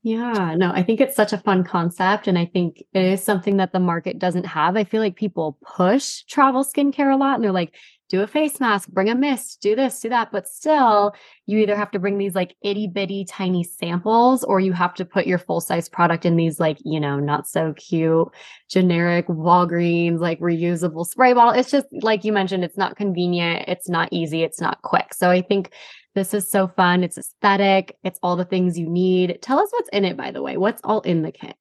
Yeah, 0.04 0.56
no, 0.56 0.72
I 0.72 0.82
think 0.82 1.00
it's 1.00 1.14
such 1.14 1.32
a 1.32 1.38
fun 1.38 1.62
concept. 1.62 2.26
And 2.26 2.36
I 2.36 2.46
think 2.46 2.82
it 2.92 3.04
is 3.04 3.22
something 3.22 3.58
that 3.58 3.72
the 3.72 3.78
market 3.78 4.18
doesn't 4.18 4.46
have. 4.46 4.76
I 4.76 4.82
feel 4.82 5.00
like 5.00 5.14
people 5.14 5.58
push 5.62 6.24
travel 6.24 6.64
skincare 6.64 7.12
a 7.12 7.16
lot 7.16 7.36
and 7.36 7.44
they're 7.44 7.52
like, 7.52 7.76
do 8.12 8.20
a 8.20 8.26
face 8.26 8.60
mask, 8.60 8.90
bring 8.90 9.08
a 9.08 9.14
mist, 9.14 9.62
do 9.62 9.74
this, 9.74 9.98
do 10.00 10.10
that. 10.10 10.30
But 10.30 10.46
still, 10.46 11.14
you 11.46 11.58
either 11.60 11.74
have 11.74 11.90
to 11.92 11.98
bring 11.98 12.18
these 12.18 12.34
like 12.34 12.54
itty 12.60 12.86
bitty 12.86 13.24
tiny 13.24 13.64
samples 13.64 14.44
or 14.44 14.60
you 14.60 14.74
have 14.74 14.92
to 14.96 15.06
put 15.06 15.26
your 15.26 15.38
full 15.38 15.62
size 15.62 15.88
product 15.88 16.26
in 16.26 16.36
these 16.36 16.60
like, 16.60 16.76
you 16.84 17.00
know, 17.00 17.18
not 17.18 17.48
so 17.48 17.72
cute, 17.72 18.28
generic 18.68 19.28
Walgreens, 19.28 20.18
like 20.18 20.38
reusable 20.40 21.06
spray 21.06 21.32
bottle. 21.32 21.58
It's 21.58 21.70
just 21.70 21.86
like 22.02 22.22
you 22.22 22.34
mentioned, 22.34 22.64
it's 22.64 22.76
not 22.76 22.96
convenient, 22.96 23.64
it's 23.66 23.88
not 23.88 24.10
easy, 24.12 24.42
it's 24.42 24.60
not 24.60 24.82
quick. 24.82 25.14
So 25.14 25.30
I 25.30 25.40
think 25.40 25.72
this 26.14 26.34
is 26.34 26.46
so 26.46 26.68
fun. 26.68 27.02
It's 27.02 27.16
aesthetic, 27.16 27.96
it's 28.04 28.18
all 28.22 28.36
the 28.36 28.44
things 28.44 28.78
you 28.78 28.90
need. 28.90 29.38
Tell 29.40 29.58
us 29.58 29.70
what's 29.72 29.88
in 29.88 30.04
it, 30.04 30.18
by 30.18 30.32
the 30.32 30.42
way. 30.42 30.58
What's 30.58 30.82
all 30.84 31.00
in 31.00 31.22
the 31.22 31.32
kit? 31.32 31.56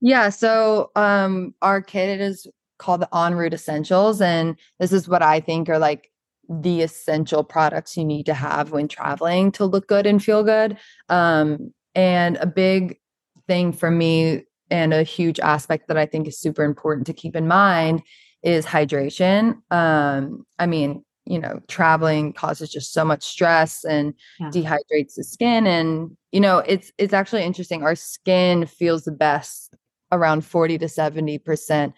Yeah, 0.00 0.30
so 0.30 0.92
um 0.96 1.54
our 1.60 1.82
kit 1.82 2.22
is 2.22 2.46
called 2.78 3.00
the 3.00 3.16
En 3.16 3.34
Route 3.34 3.54
Essentials. 3.54 4.20
And 4.20 4.56
this 4.78 4.92
is 4.92 5.08
what 5.08 5.22
I 5.22 5.40
think 5.40 5.68
are 5.68 5.78
like 5.78 6.10
the 6.48 6.82
essential 6.82 7.42
products 7.42 7.96
you 7.96 8.04
need 8.04 8.26
to 8.26 8.34
have 8.34 8.70
when 8.70 8.88
traveling 8.88 9.52
to 9.52 9.64
look 9.64 9.88
good 9.88 10.06
and 10.06 10.22
feel 10.22 10.42
good. 10.42 10.76
Um, 11.08 11.72
and 11.94 12.36
a 12.38 12.46
big 12.46 12.98
thing 13.46 13.72
for 13.72 13.90
me 13.90 14.42
and 14.70 14.92
a 14.92 15.02
huge 15.02 15.38
aspect 15.40 15.88
that 15.88 15.96
I 15.96 16.06
think 16.06 16.26
is 16.26 16.38
super 16.38 16.64
important 16.64 17.06
to 17.06 17.12
keep 17.12 17.36
in 17.36 17.46
mind 17.46 18.02
is 18.42 18.66
hydration. 18.66 19.58
Um, 19.70 20.44
I 20.58 20.66
mean, 20.66 21.04
you 21.26 21.38
know, 21.38 21.60
traveling 21.68 22.32
causes 22.32 22.70
just 22.70 22.92
so 22.92 23.04
much 23.04 23.22
stress 23.22 23.84
and 23.84 24.14
yeah. 24.38 24.50
dehydrates 24.50 25.14
the 25.16 25.24
skin. 25.24 25.66
And, 25.66 26.16
you 26.32 26.40
know, 26.40 26.58
it's 26.58 26.92
it's 26.98 27.14
actually 27.14 27.44
interesting. 27.44 27.82
Our 27.82 27.94
skin 27.94 28.66
feels 28.66 29.04
the 29.04 29.12
best 29.12 29.74
around 30.12 30.44
40 30.44 30.78
to 30.78 30.88
70 30.88 31.38
percent 31.38 31.94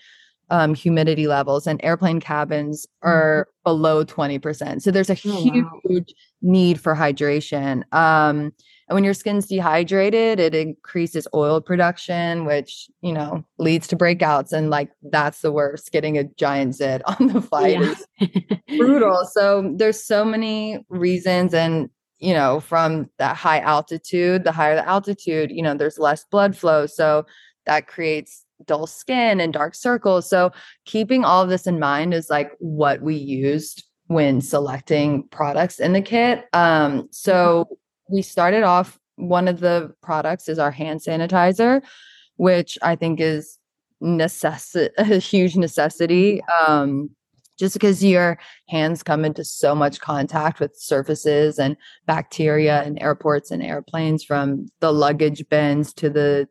um, 0.50 0.74
humidity 0.74 1.26
levels, 1.26 1.66
and 1.66 1.80
airplane 1.82 2.20
cabins 2.20 2.86
mm-hmm. 2.86 3.08
are 3.08 3.48
mm-hmm. 3.48 3.70
below 3.70 4.04
20%. 4.04 4.82
So 4.82 4.90
there's 4.90 5.10
a 5.10 5.14
oh, 5.14 5.42
huge 5.42 5.64
wow. 5.84 6.00
need 6.42 6.80
for 6.80 6.94
hydration. 6.94 7.82
Um, 7.92 8.52
and 8.88 8.94
when 8.94 9.04
your 9.04 9.14
skin's 9.14 9.46
dehydrated, 9.46 10.38
it 10.38 10.54
increases 10.54 11.26
oil 11.34 11.60
production, 11.60 12.44
which, 12.44 12.88
you 13.00 13.12
know, 13.12 13.44
leads 13.58 13.88
to 13.88 13.96
breakouts. 13.96 14.52
And 14.52 14.70
like, 14.70 14.90
that's 15.10 15.40
the 15.40 15.50
worst. 15.50 15.90
Getting 15.90 16.18
a 16.18 16.24
giant 16.24 16.76
zit 16.76 17.02
on 17.20 17.26
the 17.28 17.42
flight 17.42 17.80
yeah. 17.80 17.94
is 18.20 18.78
brutal. 18.78 19.28
So 19.32 19.72
there's 19.74 20.02
so 20.02 20.24
many 20.24 20.84
reasons. 20.88 21.52
And, 21.52 21.90
you 22.18 22.32
know, 22.32 22.60
from 22.60 23.10
that 23.18 23.36
high 23.36 23.58
altitude, 23.58 24.44
the 24.44 24.52
higher 24.52 24.76
the 24.76 24.86
altitude, 24.86 25.50
you 25.50 25.62
know, 25.62 25.74
there's 25.74 25.98
less 25.98 26.24
blood 26.24 26.56
flow. 26.56 26.86
So 26.86 27.26
that 27.66 27.88
creates 27.88 28.45
dull 28.64 28.86
skin 28.86 29.40
and 29.40 29.52
dark 29.52 29.74
circles. 29.74 30.28
So 30.28 30.52
keeping 30.84 31.24
all 31.24 31.42
of 31.42 31.48
this 31.48 31.66
in 31.66 31.78
mind 31.78 32.14
is 32.14 32.30
like 32.30 32.52
what 32.58 33.02
we 33.02 33.14
used 33.14 33.84
when 34.06 34.40
selecting 34.40 35.24
products 35.28 35.80
in 35.80 35.92
the 35.92 36.00
kit. 36.00 36.44
Um, 36.52 37.08
so 37.10 37.78
we 38.08 38.22
started 38.22 38.62
off 38.62 38.98
one 39.16 39.48
of 39.48 39.60
the 39.60 39.92
products 40.02 40.48
is 40.48 40.58
our 40.58 40.70
hand 40.70 41.00
sanitizer, 41.00 41.82
which 42.36 42.78
I 42.82 42.96
think 42.96 43.20
is 43.20 43.58
necess- 44.02 44.88
a 44.98 45.18
huge 45.18 45.56
necessity. 45.56 46.42
Um, 46.44 47.10
just 47.58 47.74
because 47.74 48.04
your 48.04 48.38
hands 48.68 49.02
come 49.02 49.24
into 49.24 49.42
so 49.42 49.74
much 49.74 49.98
contact 49.98 50.60
with 50.60 50.76
surfaces 50.76 51.58
and 51.58 51.76
bacteria 52.06 52.82
and 52.82 53.00
airports 53.00 53.50
and 53.50 53.62
airplanes 53.62 54.22
from 54.22 54.66
the 54.80 54.92
luggage 54.92 55.42
bins 55.48 55.94
to 55.94 56.10
the 56.10 56.46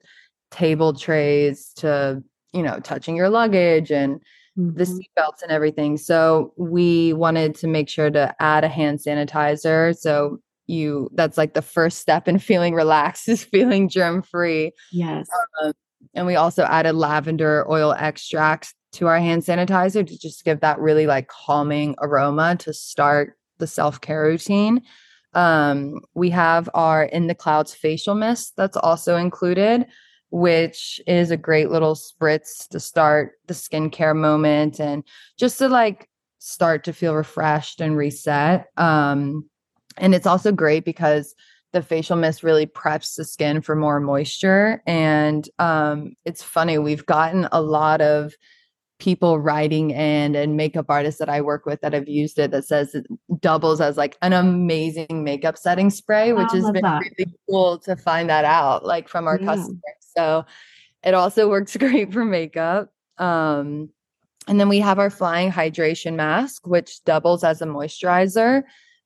table 0.55 0.93
trays 0.93 1.71
to 1.75 2.23
you 2.53 2.63
know 2.63 2.79
touching 2.79 3.15
your 3.15 3.29
luggage 3.29 3.91
and 3.91 4.21
mm-hmm. 4.57 4.77
the 4.77 4.85
seatbelts 4.85 5.41
and 5.43 5.51
everything. 5.51 5.97
So 5.97 6.53
we 6.57 7.13
wanted 7.13 7.55
to 7.55 7.67
make 7.67 7.89
sure 7.89 8.09
to 8.09 8.33
add 8.39 8.63
a 8.63 8.69
hand 8.69 8.99
sanitizer. 8.99 9.95
So 9.95 10.39
you 10.67 11.09
that's 11.13 11.37
like 11.37 11.53
the 11.53 11.61
first 11.61 11.99
step 11.99 12.27
in 12.27 12.39
feeling 12.39 12.73
relaxed 12.73 13.29
is 13.29 13.43
feeling 13.43 13.89
germ 13.89 14.21
free 14.21 14.71
yes. 14.91 15.27
Um, 15.63 15.73
and 16.13 16.25
we 16.25 16.35
also 16.35 16.63
added 16.63 16.93
lavender 16.93 17.69
oil 17.69 17.93
extracts 17.93 18.73
to 18.93 19.07
our 19.07 19.19
hand 19.19 19.43
sanitizer 19.43 20.07
to 20.07 20.17
just 20.17 20.45
give 20.45 20.61
that 20.61 20.79
really 20.79 21.05
like 21.05 21.27
calming 21.27 21.95
aroma 22.01 22.55
to 22.55 22.73
start 22.73 23.37
the 23.57 23.67
self-care 23.67 24.23
routine. 24.23 24.81
Um, 25.33 25.99
we 26.13 26.29
have 26.29 26.69
our 26.73 27.03
In 27.03 27.27
the 27.27 27.35
Clouds 27.35 27.73
facial 27.73 28.15
mist 28.15 28.53
that's 28.55 28.77
also 28.77 29.17
included, 29.17 29.85
which 30.35 30.99
is 31.07 31.31
a 31.31 31.37
great 31.37 31.69
little 31.69 31.95
spritz 31.95 32.67
to 32.67 32.77
start 32.77 33.39
the 33.47 33.53
skincare 33.53 34.13
moment 34.13 34.81
and 34.81 35.01
just 35.37 35.57
to 35.57 35.69
like 35.69 36.09
start 36.39 36.83
to 36.83 36.91
feel 36.91 37.15
refreshed 37.15 37.79
and 37.79 37.95
reset. 37.95 38.65
Um, 38.75 39.49
and 39.95 40.13
it's 40.13 40.27
also 40.27 40.51
great 40.51 40.83
because 40.83 41.33
the 41.71 41.81
facial 41.81 42.17
mist 42.17 42.43
really 42.43 42.65
preps 42.65 43.15
the 43.15 43.23
skin 43.23 43.61
for 43.61 43.77
more 43.77 44.01
moisture. 44.01 44.83
And 44.85 45.47
um, 45.57 46.17
it's 46.25 46.43
funny, 46.43 46.79
we've 46.79 47.05
gotten 47.05 47.47
a 47.53 47.61
lot 47.61 48.01
of 48.01 48.33
people 48.99 49.39
writing 49.39 49.91
in 49.91 50.35
and 50.35 50.57
makeup 50.57 50.87
artists 50.89 51.19
that 51.19 51.29
I 51.29 51.39
work 51.39 51.65
with 51.65 51.79
that 51.79 51.93
have 51.93 52.09
used 52.09 52.39
it 52.39 52.51
that 52.51 52.65
says 52.65 52.93
it 52.93 53.07
doubles 53.39 53.79
as 53.79 53.95
like 53.95 54.17
an 54.21 54.33
amazing 54.33 55.23
makeup 55.23 55.57
setting 55.57 55.89
spray, 55.89 56.33
which 56.33 56.51
has 56.51 56.69
been 56.71 56.83
that. 56.83 57.03
really 57.17 57.31
cool 57.49 57.79
to 57.79 57.95
find 57.95 58.29
that 58.29 58.43
out 58.43 58.85
like 58.85 59.07
from 59.07 59.27
our 59.27 59.39
yeah. 59.39 59.45
customers. 59.45 59.79
So 60.17 60.45
it 61.03 61.13
also 61.13 61.49
works 61.49 61.75
great 61.77 62.11
for 62.11 62.25
makeup. 62.25 62.89
Um, 63.17 63.89
and 64.47 64.59
then 64.59 64.69
we 64.69 64.79
have 64.79 64.99
our 64.99 65.09
flying 65.09 65.51
hydration 65.51 66.15
mask, 66.15 66.67
which 66.67 67.03
doubles 67.03 67.43
as 67.43 67.61
a 67.61 67.65
moisturizer. 67.65 68.63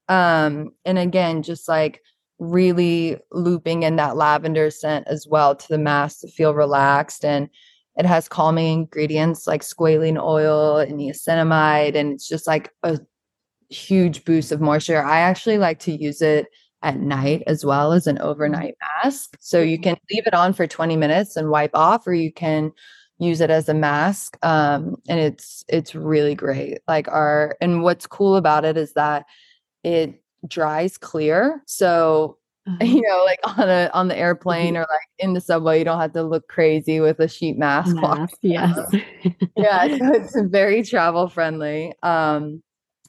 Um, 0.08 0.72
and 0.86 1.00
again, 1.00 1.44
just 1.44 1.68
like 1.68 2.02
really 2.40 3.18
looping 3.32 3.84
in 3.84 3.98
that 3.98 4.16
lavender 4.16 4.70
scent 4.70 5.08
as 5.08 5.28
well 5.28 5.56
to 5.56 5.68
the 5.68 5.78
mask 5.78 6.22
to 6.22 6.28
feel 6.28 6.54
relaxed. 6.54 7.24
And 7.24 7.50
it 7.98 8.06
has 8.06 8.28
calming 8.28 8.80
ingredients 8.80 9.46
like 9.46 9.62
squalene 9.62 10.22
oil 10.22 10.78
and 10.78 11.00
niacinamide. 11.00 11.96
And 11.96 12.14
it's 12.14 12.28
just 12.28 12.48
like 12.48 12.72
a 12.84 13.00
huge 13.70 14.26
boost 14.26 14.52
of 14.52 14.62
moisture. 14.62 15.04
I 15.04 15.20
actually 15.20 15.58
like 15.58 15.80
to 15.80 15.92
use 15.92 16.22
it 16.22 16.48
at 16.82 16.98
night 16.98 17.44
as 17.46 17.66
well 17.66 17.92
as 17.92 18.08
an 18.08 18.20
overnight 18.20 18.76
mask. 19.04 19.36
So 19.40 19.62
you 19.62 19.80
can 19.80 19.98
leave 20.12 20.26
it 20.26 20.34
on 20.34 20.54
for 20.54 20.68
20 20.68 20.96
minutes 20.96 21.36
and 21.36 21.50
wipe 21.50 21.76
off, 21.76 22.08
or 22.08 22.14
you 22.14 22.32
can 22.32 22.72
use 23.18 23.42
it 23.42 23.50
as 23.50 23.68
a 23.68 23.74
mask. 23.74 24.38
Um, 24.44 24.96
and 25.08 25.20
it's 25.20 25.64
it's 25.68 25.94
really 25.94 26.36
great. 26.36 26.80
Like 26.88 27.08
our 27.10 27.58
and 27.62 27.84
what's 27.84 28.08
cool 28.08 28.38
about 28.38 28.66
it 28.66 28.78
is 28.78 28.94
that 28.94 29.26
it 29.84 30.24
dries 30.48 30.98
clear. 30.98 31.62
So 31.66 32.38
uh-huh. 32.68 32.78
you 32.86 33.02
know, 33.02 33.24
like 33.26 33.40
on 33.44 33.70
a 33.70 33.90
on 33.94 34.08
the 34.08 34.18
airplane 34.18 34.74
mm-hmm. 34.74 34.84
or 34.84 34.88
like 34.90 35.10
in 35.18 35.34
the 35.34 35.42
subway, 35.42 35.80
you 35.80 35.86
don't 35.86 36.00
have 36.00 36.14
to 36.14 36.24
look 36.24 36.48
crazy 36.48 37.00
with 37.00 37.20
a 37.20 37.28
sheet 37.28 37.58
mask. 37.58 37.96
mask 38.02 38.38
yes. 38.42 38.78
yeah, 39.58 39.98
so 39.98 40.14
it's 40.14 40.40
very 40.46 40.84
travel 40.84 41.28
friendly. 41.28 41.94
Um, 42.04 42.64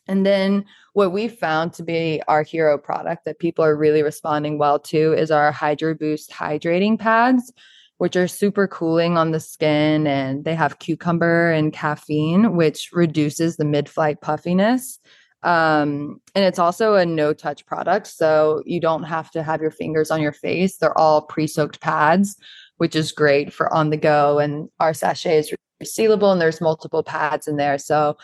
and 0.09 0.27
then 0.27 0.65
what 0.93 1.13
we 1.13 1.29
found 1.29 1.73
to 1.75 1.83
be 1.83 2.23
our 2.29 2.43
hero 2.43 2.79
product 2.79 3.25
that 3.25 3.39
people 3.39 3.65
are 3.65 3.77
really 3.77 4.03
responding 4.03 4.59
well 4.59 4.79
to 4.79 5.13
is 5.13 5.31
our 5.31 5.53
Hydro 5.53 5.95
Boost 5.95 6.31
hydrating 6.31 6.99
pads, 6.99 7.53
which 7.99 8.17
are 8.17 8.29
super 8.29 8.67
cooling 8.67 9.17
on 9.17 9.31
the 9.31 9.41
skin 9.41 10.07
and 10.07 10.45
they 10.45 10.55
have 10.55 10.79
cucumber 10.79 11.53
and 11.53 11.73
caffeine, 11.73 12.57
which 12.57 12.91
reduces 12.93 13.57
the 13.57 13.65
mid 13.65 13.89
flight 13.89 14.21
puffiness. 14.21 14.99
Um, 15.43 16.21
and 16.35 16.45
it's 16.45 16.59
also 16.59 16.95
a 16.95 17.07
no 17.07 17.33
touch 17.33 17.65
product. 17.65 18.07
So 18.07 18.63
you 18.67 18.81
don't 18.81 19.05
have 19.05 19.31
to 19.31 19.43
have 19.43 19.63
your 19.63 19.71
fingers 19.71 20.11
on 20.11 20.21
your 20.21 20.33
face. 20.33 20.77
They're 20.77 20.99
all 20.99 21.23
pre 21.23 21.47
soaked 21.47 21.81
pads, 21.81 22.37
which 22.77 22.95
is 22.95 23.13
great 23.13 23.53
for 23.53 23.73
on 23.73 23.91
the 23.91 23.97
go. 23.97 24.39
And 24.39 24.69
our 24.81 24.93
sachet 24.93 25.39
is 25.39 25.55
resealable 25.83 26.31
and 26.31 26.41
there's 26.41 26.61
multiple 26.61 27.03
pads 27.03 27.49
in 27.49 27.57
there. 27.57 27.79
So 27.79 28.17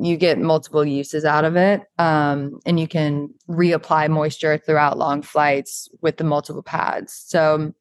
you 0.00 0.16
get 0.16 0.38
multiple 0.38 0.84
uses 0.84 1.24
out 1.24 1.44
of 1.44 1.56
it. 1.56 1.82
Um, 1.98 2.58
and 2.66 2.78
you 2.80 2.88
can 2.88 3.32
reapply 3.48 4.08
moisture 4.08 4.58
throughout 4.58 4.98
long 4.98 5.22
flights 5.22 5.88
with 6.00 6.16
the 6.16 6.24
multiple 6.24 6.62
pads. 6.62 7.12
So 7.26 7.72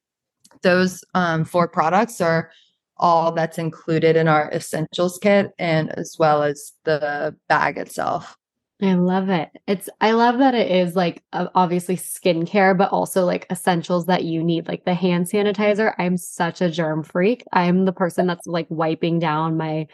those 0.62 1.03
um, 1.13 1.46
four 1.46 1.67
products 1.67 2.22
are 2.22 2.51
all 2.98 3.32
that's 3.32 3.58
included 3.58 4.15
in 4.15 4.27
our 4.27 4.50
essentials 4.51 5.17
kit 5.22 5.51
and 5.58 5.89
as 5.98 6.15
well 6.20 6.43
as 6.43 6.74
the 6.84 7.36
bag 7.50 7.77
itself. 7.77 8.38
I 8.82 8.96
love 8.96 9.29
it. 9.29 9.50
It's 9.65 9.88
I 10.01 10.12
love 10.12 10.39
that 10.39 10.55
it 10.55 10.70
is 10.70 10.96
like 10.96 11.24
obviously 11.32 11.96
skincare, 11.96 12.77
but 12.77 12.91
also 12.91 13.24
like 13.24 13.48
essentials 13.50 14.08
that 14.08 14.25
you 14.25 14.43
need, 14.43 14.67
like 14.67 14.84
the 14.84 14.93
hand 14.93 15.27
sanitizer. 15.27 15.93
I'm 15.98 16.17
such 16.17 16.62
a 16.62 16.70
germ 16.70 17.03
freak. 17.03 17.46
I'm 17.53 17.86
the 17.86 17.93
person 17.93 18.27
that's 18.27 18.46
like 18.46 18.67
wiping 18.70 19.20
down 19.20 19.58
my 19.58 19.88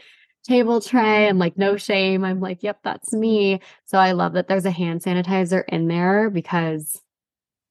table 0.49 0.81
tray. 0.81 1.27
I'm 1.27 1.37
like, 1.37 1.57
no 1.57 1.77
shame. 1.77 2.25
I'm 2.25 2.39
like, 2.39 2.63
yep, 2.63 2.79
that's 2.83 3.13
me. 3.13 3.61
So 3.85 3.99
I 3.99 4.13
love 4.13 4.33
that 4.33 4.47
there's 4.47 4.65
a 4.65 4.71
hand 4.71 5.01
sanitizer 5.01 5.63
in 5.67 5.87
there 5.87 6.31
because 6.31 6.99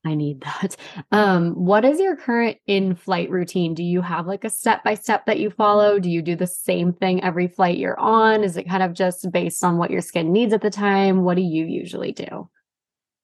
I 0.06 0.14
need 0.14 0.40
that. 0.42 0.76
Um, 1.10 1.52
what 1.52 1.84
is 1.84 1.98
your 1.98 2.16
current 2.16 2.58
in 2.66 2.94
flight 2.94 3.30
routine? 3.30 3.74
Do 3.74 3.82
you 3.82 4.00
have 4.00 4.26
like 4.26 4.44
a 4.44 4.50
step 4.50 4.84
by 4.84 4.94
step 4.94 5.26
that 5.26 5.40
you 5.40 5.50
follow? 5.50 5.98
Do 5.98 6.08
you 6.08 6.22
do 6.22 6.36
the 6.36 6.46
same 6.46 6.92
thing 6.92 7.22
every 7.22 7.48
flight 7.48 7.78
you're 7.78 7.98
on? 7.98 8.44
Is 8.44 8.56
it 8.56 8.68
kind 8.68 8.84
of 8.84 8.94
just 8.94 9.30
based 9.32 9.64
on 9.64 9.76
what 9.76 9.90
your 9.90 10.00
skin 10.00 10.32
needs 10.32 10.52
at 10.52 10.62
the 10.62 10.70
time? 10.70 11.24
What 11.24 11.36
do 11.36 11.42
you 11.42 11.64
usually 11.64 12.12
do? 12.12 12.48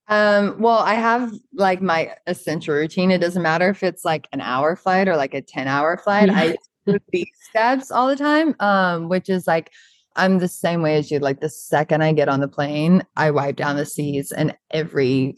Um, 0.09 0.57
well, 0.59 0.81
I 0.81 0.95
have 0.95 1.33
like 1.55 1.81
my 1.81 2.15
essential 2.27 2.75
routine. 2.75 3.11
It 3.11 3.23
doesn't 3.23 3.41
matter 3.41 3.71
if 3.71 3.83
it's 3.83 4.05
like 4.05 4.29
an 4.33 4.41
hour 4.43 4.77
flight 4.77 5.09
or 5.09 5.17
like 5.17 5.33
a 5.33 5.41
10 5.41 5.67
hour 5.67 5.97
flight. 5.97 6.29
Yeah. 6.29 6.39
I 6.39 6.57
these 7.13 7.31
steps 7.49 7.91
all 7.91 8.09
the 8.09 8.17
time. 8.17 8.55
Um, 8.61 9.09
which 9.09 9.29
is 9.29 9.47
like 9.47 9.71
I'm 10.17 10.39
the 10.39 10.49
same 10.49 10.83
way 10.83 10.97
as 10.97 11.11
you. 11.11 11.19
Like 11.19 11.41
the 11.41 11.49
second 11.49 12.03
I 12.03 12.13
get 12.13 12.29
on 12.29 12.41
the 12.41 12.49
plane, 12.49 13.03
I 13.17 13.31
wipe 13.31 13.57
down 13.57 13.77
the 13.77 13.87
seats 13.87 14.33
and 14.33 14.57
every 14.71 15.37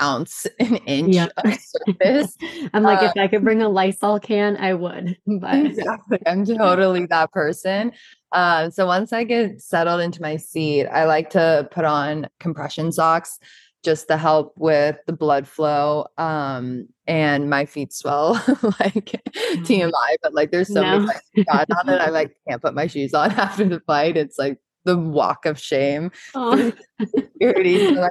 ounce 0.00 0.46
and 0.60 0.80
inch 0.86 1.14
yeah. 1.14 1.28
of 1.38 1.54
surface. 1.54 2.36
I'm 2.74 2.82
like, 2.82 3.02
uh, 3.02 3.06
if 3.06 3.16
I 3.16 3.28
could 3.28 3.42
bring 3.42 3.62
a 3.62 3.68
Lysol 3.68 4.20
can, 4.20 4.56
I 4.56 4.74
would. 4.74 5.16
But 5.26 5.66
exactly. 5.66 6.18
I'm 6.26 6.44
totally 6.44 7.06
that 7.06 7.32
person. 7.32 7.92
Uh, 8.32 8.70
so 8.70 8.86
once 8.86 9.12
I 9.12 9.24
get 9.24 9.60
settled 9.60 10.00
into 10.00 10.20
my 10.20 10.36
seat, 10.36 10.86
I 10.86 11.04
like 11.04 11.30
to 11.30 11.68
put 11.70 11.84
on 11.84 12.28
compression 12.40 12.92
socks 12.92 13.38
just 13.84 14.08
to 14.08 14.16
help 14.16 14.52
with 14.56 14.98
the 15.06 15.12
blood 15.12 15.46
flow. 15.46 16.06
Um, 16.16 16.88
and 17.06 17.48
my 17.48 17.64
feet 17.64 17.92
swell 17.92 18.32
like 18.80 19.12
mm-hmm. 19.12 19.62
TMI, 19.62 20.16
but 20.22 20.34
like 20.34 20.50
there's 20.50 20.72
so 20.72 20.82
no. 20.82 21.00
many 21.00 21.44
got 21.44 21.68
on 21.70 21.88
it. 21.88 22.00
I 22.00 22.10
like 22.10 22.36
can't 22.48 22.60
put 22.60 22.74
my 22.74 22.86
shoes 22.86 23.14
on 23.14 23.30
after 23.38 23.64
the 23.64 23.80
fight. 23.80 24.16
It's 24.16 24.38
like 24.38 24.58
the 24.84 24.98
walk 24.98 25.46
of 25.46 25.58
shame. 25.58 26.10
Oh. 26.34 26.72
Security. 27.16 27.94
So 27.94 28.08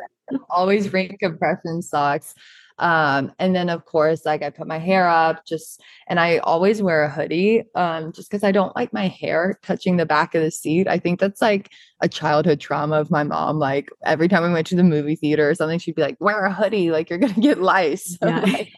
always 0.50 0.88
bring 0.88 1.18
compression 1.20 1.82
socks. 1.82 2.34
Um, 2.80 3.32
and 3.40 3.56
then 3.56 3.70
of 3.70 3.86
course, 3.86 4.26
like 4.26 4.44
I 4.44 4.50
put 4.50 4.68
my 4.68 4.78
hair 4.78 5.08
up 5.08 5.46
just, 5.46 5.82
and 6.08 6.20
I 6.20 6.38
always 6.40 6.82
wear 6.82 7.04
a 7.04 7.10
hoodie, 7.10 7.64
um, 7.76 8.12
just 8.12 8.30
cause 8.30 8.44
I 8.44 8.52
don't 8.52 8.76
like 8.76 8.94
my 8.94 9.08
hair 9.08 9.60
touching 9.64 9.98
the 9.98 10.06
back 10.06 10.36
of 10.36 10.44
the 10.44 10.52
seat. 10.52 10.88
I 10.88 11.00
think 11.00 11.20
that's 11.20 11.42
like 11.42 11.72
a 12.02 12.08
childhood 12.10 12.60
trauma 12.60 12.98
of 12.98 13.10
my 13.10 13.24
mom. 13.24 13.58
Like 13.60 13.90
every 14.06 14.28
time 14.28 14.44
we 14.44 14.54
went 14.54 14.68
to 14.68 14.76
the 14.76 14.84
movie 14.84 15.16
theater 15.16 15.50
or 15.50 15.56
something, 15.56 15.80
she'd 15.80 15.96
be 15.96 16.02
like, 16.02 16.18
wear 16.20 16.46
a 16.46 16.54
hoodie, 16.54 16.92
like 16.92 17.10
you're 17.10 17.20
going 17.20 17.34
to 17.36 17.42
get 17.42 17.62
lice. 17.62 18.18
So 18.28 18.28
yeah. 18.28 18.40
like, 18.40 18.74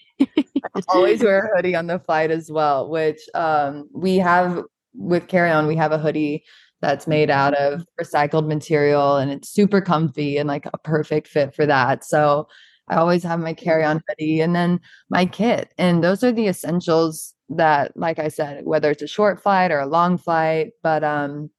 I 0.76 0.82
always 0.90 1.24
wear 1.24 1.46
a 1.46 1.56
hoodie 1.56 1.76
on 1.76 1.88
the 1.88 2.00
flight 2.00 2.30
as 2.30 2.52
well, 2.52 2.90
which, 2.90 3.22
um, 3.34 3.90
we 3.94 4.18
have 4.18 4.64
with 4.94 5.28
carry 5.28 5.50
on, 5.50 5.66
we 5.66 5.78
have 5.78 5.94
a 5.94 5.98
hoodie 5.98 6.44
that's 6.82 7.08
made 7.08 7.30
out 7.30 7.54
of 7.56 7.86
recycled 8.00 8.48
material 8.48 9.18
and 9.18 9.32
it's 9.32 9.50
super 9.50 9.82
comfy 9.82 10.38
and 10.38 10.48
like 10.48 10.66
a 10.66 10.78
perfect 10.78 11.28
fit 11.28 11.54
for 11.54 11.66
that. 11.66 12.06
So 12.06 12.48
I 12.90 12.96
always 12.96 13.24
have 13.24 13.40
my 13.40 13.54
carry 13.54 13.84
on 13.84 14.02
hoodie 14.08 14.42
and 14.42 14.56
then 14.56 14.80
my 15.10 15.26
kit. 15.26 15.74
And 15.78 16.04
those 16.04 16.24
are 16.24 16.32
the 16.32 16.48
essentials 16.48 17.34
that, 17.50 17.96
like 17.96 18.20
I 18.20 18.30
said, 18.30 18.66
whether 18.66 18.92
it's 18.92 19.02
a 19.02 19.08
short 19.08 19.42
flight 19.42 19.72
or 19.72 19.80
a 19.80 19.88
long 19.88 20.18
flight. 20.18 20.72
But 20.82 21.04
um, 21.04 21.50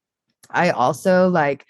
I 0.50 0.70
also 0.70 1.28
like 1.28 1.66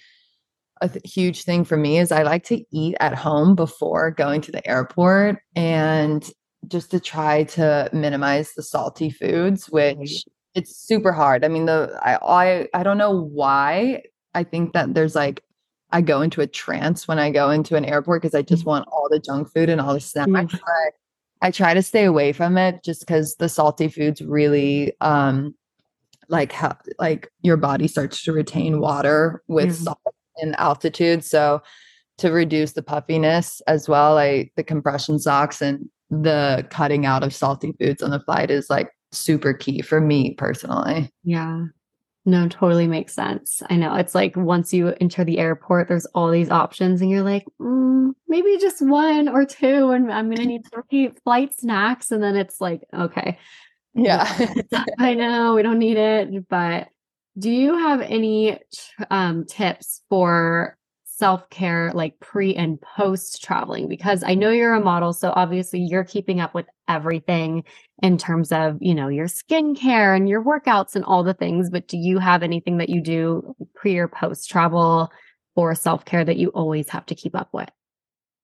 a 0.81 0.88
th- 0.88 1.05
huge 1.05 1.45
thing 1.45 1.64
for 1.64 1.76
me 1.76 1.99
is 1.99 2.11
I 2.11 2.23
like 2.23 2.45
to 2.45 2.64
eat 2.73 2.97
at 3.00 3.14
home 3.14 3.55
before 3.55 4.11
going 4.11 4.40
to 4.43 4.52
the 4.52 4.67
airport 4.67 5.38
and 5.55 6.29
just 6.69 6.90
to 6.90 7.00
try 7.00 7.45
to 7.45 7.88
minimize 7.93 8.52
the 8.55 8.62
salty 8.62 9.11
foods, 9.11 9.69
which 9.69 10.25
it's 10.55 10.76
super 10.76 11.12
hard. 11.12 11.45
I 11.45 11.49
mean, 11.49 11.67
the 11.67 11.99
I 12.02 12.19
I 12.23 12.69
I 12.75 12.83
don't 12.83 12.99
know 12.99 13.12
why. 13.12 14.02
I 14.35 14.45
think 14.45 14.75
that 14.75 14.95
there's 14.95 15.14
like 15.14 15.43
I 15.92 16.00
go 16.00 16.23
into 16.23 16.40
a 16.40 16.47
trance 16.47 17.09
when 17.09 17.18
I 17.18 17.30
go 17.30 17.50
into 17.50 17.76
an 17.76 17.85
airport 17.85 18.23
because 18.23 18.35
I 18.35 18.42
just 18.42 18.62
mm-hmm. 18.62 18.70
want 18.70 18.88
all 18.88 19.09
the 19.11 19.18
junk 19.18 19.52
food 19.52 19.68
and 19.68 19.80
all 19.80 19.94
the 19.94 20.00
snacks. 20.00 20.30
Mm-hmm. 20.30 20.56
But 20.56 20.94
I 21.42 21.50
try 21.50 21.75
to 21.75 21.82
stay 21.82 22.04
away 22.04 22.32
from 22.32 22.59
it 22.59 22.82
just 22.85 23.00
because 23.00 23.37
the 23.37 23.49
salty 23.49 23.88
foods 23.88 24.20
really 24.23 24.92
um 25.00 25.54
like 26.28 26.52
how 26.52 26.76
like 26.99 27.30
your 27.42 27.56
body 27.56 27.88
starts 27.88 28.23
to 28.25 28.32
retain 28.32 28.80
water 28.80 29.42
with 29.49 29.70
mm-hmm. 29.70 29.85
salt 29.85 30.14
and 30.38 30.59
altitude. 30.59 31.25
So 31.25 31.62
to 32.18 32.30
reduce 32.30 32.73
the 32.73 32.82
puffiness 32.82 33.61
as 33.66 33.88
well, 33.88 34.14
like 34.14 34.52
the 34.56 34.62
compression 34.62 35.18
socks 35.18 35.61
and 35.61 35.88
the 36.11 36.66
cutting 36.70 37.06
out 37.06 37.23
of 37.23 37.35
salty 37.35 37.73
foods 37.80 38.02
on 38.02 38.11
the 38.11 38.20
flight 38.20 38.50
is 38.50 38.68
like 38.68 38.90
super 39.12 39.52
key 39.52 39.80
for 39.80 40.00
me 40.00 40.35
personally. 40.35 41.11
Yeah. 41.25 41.64
No, 42.30 42.46
totally 42.46 42.87
makes 42.87 43.12
sense. 43.12 43.60
I 43.70 43.75
know. 43.75 43.96
It's 43.96 44.14
like 44.14 44.37
once 44.37 44.72
you 44.72 44.94
enter 45.00 45.25
the 45.25 45.40
airport, 45.40 45.88
there's 45.88 46.06
all 46.14 46.30
these 46.30 46.49
options, 46.49 47.00
and 47.00 47.10
you're 47.10 47.25
like, 47.25 47.44
mm, 47.60 48.12
maybe 48.28 48.56
just 48.60 48.80
one 48.80 49.28
or 49.28 49.44
two, 49.44 49.90
and 49.90 50.12
I'm 50.12 50.26
going 50.26 50.37
to 50.37 50.46
need 50.46 50.62
three 50.70 51.10
flight 51.25 51.52
snacks. 51.52 52.12
And 52.12 52.22
then 52.22 52.37
it's 52.37 52.60
like, 52.60 52.84
okay. 52.94 53.37
Yeah. 53.94 54.46
I 55.00 55.14
know 55.14 55.56
we 55.56 55.62
don't 55.62 55.80
need 55.80 55.96
it. 55.96 56.49
But 56.49 56.87
do 57.37 57.50
you 57.50 57.76
have 57.76 58.00
any 58.00 58.60
um, 59.10 59.44
tips 59.44 60.02
for 60.08 60.78
self 61.21 61.49
care, 61.50 61.93
like 61.95 62.19
pre 62.19 62.55
and 62.55 62.81
post 62.81 63.45
traveling? 63.45 63.89
Because 63.89 64.25
I 64.25 64.35
know 64.35 64.50
you're 64.50 64.75
a 64.75 64.81
model. 64.81 65.12
So 65.12 65.33
obviously 65.37 65.81
you're 65.81 66.05
keeping 66.05 66.41
up 66.41 66.55
with 66.55 66.67
everything 66.89 67.62
in 68.03 68.17
terms 68.17 68.50
of, 68.50 68.79
you 68.81 68.95
know, 68.95 69.09
your 69.09 69.27
skincare 69.27 70.17
and 70.17 70.29
your 70.29 70.43
workouts 70.43 70.97
and 70.97 71.05
all 71.05 71.23
the 71.23 71.35
things. 71.35 71.69
But 71.69 71.87
do 71.87 71.99
you 71.99 72.19
have 72.19 72.43
anything 72.43 72.79
that 72.79 72.89
you 72.89 73.03
do 73.03 73.55
pre 73.75 73.99
or 73.99 74.09
post 74.09 74.49
travel 74.49 75.12
or 75.55 75.75
self 75.75 76.07
care 76.07 76.25
that 76.25 76.39
you 76.39 76.49
always 76.49 76.89
have 76.89 77.05
to 77.07 77.15
keep 77.15 77.37
up 77.37 77.50
with? 77.53 77.69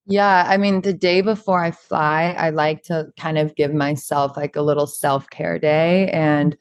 Yeah, 0.07 0.45
I 0.47 0.59
mean, 0.59 0.83
the 0.83 0.93
day 0.93 1.23
before 1.23 1.65
I 1.65 1.73
fly, 1.73 2.37
I 2.39 2.51
like 2.51 2.85
to 2.85 3.09
kind 3.19 3.39
of 3.39 3.57
give 3.57 3.75
myself 3.75 4.37
like 4.37 4.55
a 4.55 4.63
little 4.63 4.87
self 4.87 5.29
care 5.31 5.59
day. 5.59 6.11
And 6.11 6.57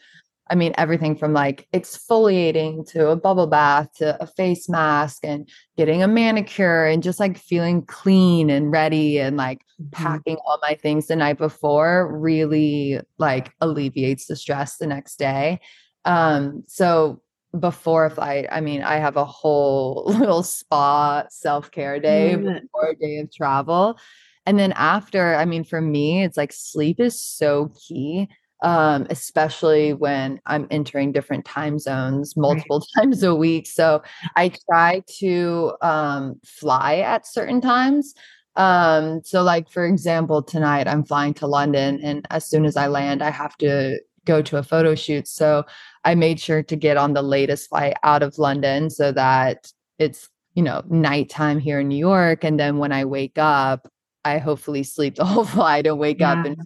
I 0.49 0.55
mean, 0.55 0.73
everything 0.77 1.15
from 1.15 1.33
like 1.33 1.67
exfoliating 1.73 2.87
to 2.91 3.09
a 3.09 3.15
bubble 3.15 3.47
bath 3.47 3.93
to 3.97 4.21
a 4.21 4.27
face 4.27 4.69
mask 4.69 5.19
and 5.23 5.49
getting 5.75 6.03
a 6.03 6.07
manicure 6.07 6.85
and 6.85 7.01
just 7.01 7.19
like 7.19 7.37
feeling 7.37 7.83
clean 7.83 8.51
and 8.51 8.71
ready 8.71 9.19
and 9.19 9.37
like 9.37 9.59
mm-hmm. 9.81 9.89
packing 9.91 10.37
all 10.45 10.59
my 10.61 10.75
things 10.75 11.07
the 11.07 11.15
night 11.15 11.39
before 11.39 12.15
really 12.15 12.99
like 13.17 13.51
alleviates 13.59 14.27
the 14.27 14.35
stress 14.35 14.77
the 14.77 14.87
next 14.87 15.17
day. 15.17 15.59
Um, 16.05 16.63
so 16.67 17.21
before 17.59 18.05
a 18.05 18.11
flight, 18.11 18.45
I 18.51 18.61
mean, 18.61 18.83
I 18.83 18.97
have 18.97 19.17
a 19.17 19.25
whole 19.25 20.03
little 20.19 20.43
spa 20.43 21.25
self 21.29 21.71
care 21.71 21.99
day 21.99 22.35
mm-hmm. 22.35 22.65
before 22.65 22.89
a 22.89 22.95
day 22.95 23.17
of 23.17 23.33
travel. 23.33 23.97
And 24.45 24.59
then 24.59 24.73
after, 24.73 25.33
I 25.33 25.45
mean, 25.45 25.63
for 25.63 25.81
me, 25.81 26.23
it's 26.23 26.37
like 26.37 26.53
sleep 26.53 26.99
is 26.99 27.19
so 27.19 27.73
key 27.87 28.29
um, 28.61 29.05
especially 29.09 29.93
when 29.93 30.39
I'm 30.45 30.67
entering 30.71 31.11
different 31.11 31.45
time 31.45 31.79
zones 31.79 32.35
multiple 32.37 32.79
right. 32.79 32.87
times 33.03 33.23
a 33.23 33.35
week. 33.35 33.67
So 33.67 34.01
I 34.35 34.51
try 34.69 35.03
to 35.19 35.73
um, 35.81 36.39
fly 36.43 36.97
at 36.97 37.27
certain 37.27 37.61
times. 37.61 38.13
Um, 38.55 39.21
so, 39.23 39.43
like 39.43 39.69
for 39.69 39.85
example, 39.85 40.41
tonight 40.41 40.87
I'm 40.87 41.03
flying 41.03 41.33
to 41.35 41.47
London, 41.47 41.99
and 42.01 42.25
as 42.29 42.47
soon 42.47 42.65
as 42.65 42.77
I 42.77 42.87
land, 42.87 43.21
I 43.21 43.29
have 43.29 43.57
to 43.57 43.99
go 44.25 44.41
to 44.41 44.57
a 44.57 44.63
photo 44.63 44.95
shoot. 44.95 45.27
So 45.27 45.65
I 46.03 46.15
made 46.15 46.39
sure 46.39 46.63
to 46.63 46.75
get 46.75 46.97
on 46.97 47.13
the 47.13 47.21
latest 47.21 47.69
flight 47.69 47.95
out 48.03 48.23
of 48.23 48.37
London 48.39 48.89
so 48.89 49.11
that 49.11 49.71
it's 49.99 50.29
you 50.55 50.63
know 50.63 50.83
nighttime 50.89 51.59
here 51.59 51.81
in 51.81 51.89
New 51.89 51.97
York, 51.97 52.45
and 52.45 52.57
then 52.59 52.77
when 52.77 52.93
I 52.93 53.03
wake 53.03 53.37
up, 53.37 53.91
I 54.23 54.37
hopefully 54.37 54.83
sleep 54.83 55.15
the 55.15 55.25
whole 55.25 55.45
flight 55.45 55.85
and 55.85 55.99
wake 55.99 56.21
yeah. 56.21 56.33
up 56.33 56.45
and 56.45 56.57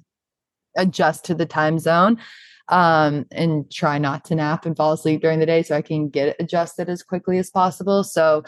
adjust 0.77 1.25
to 1.25 1.35
the 1.35 1.45
time 1.45 1.79
zone 1.79 2.19
um, 2.69 3.25
and 3.31 3.69
try 3.71 3.97
not 3.97 4.25
to 4.25 4.35
nap 4.35 4.65
and 4.65 4.77
fall 4.77 4.93
asleep 4.93 5.21
during 5.21 5.39
the 5.39 5.45
day 5.45 5.63
so 5.63 5.75
I 5.75 5.81
can 5.81 6.09
get 6.09 6.35
adjusted 6.39 6.89
as 6.89 7.03
quickly 7.03 7.37
as 7.37 7.49
possible. 7.49 8.03
So 8.03 8.43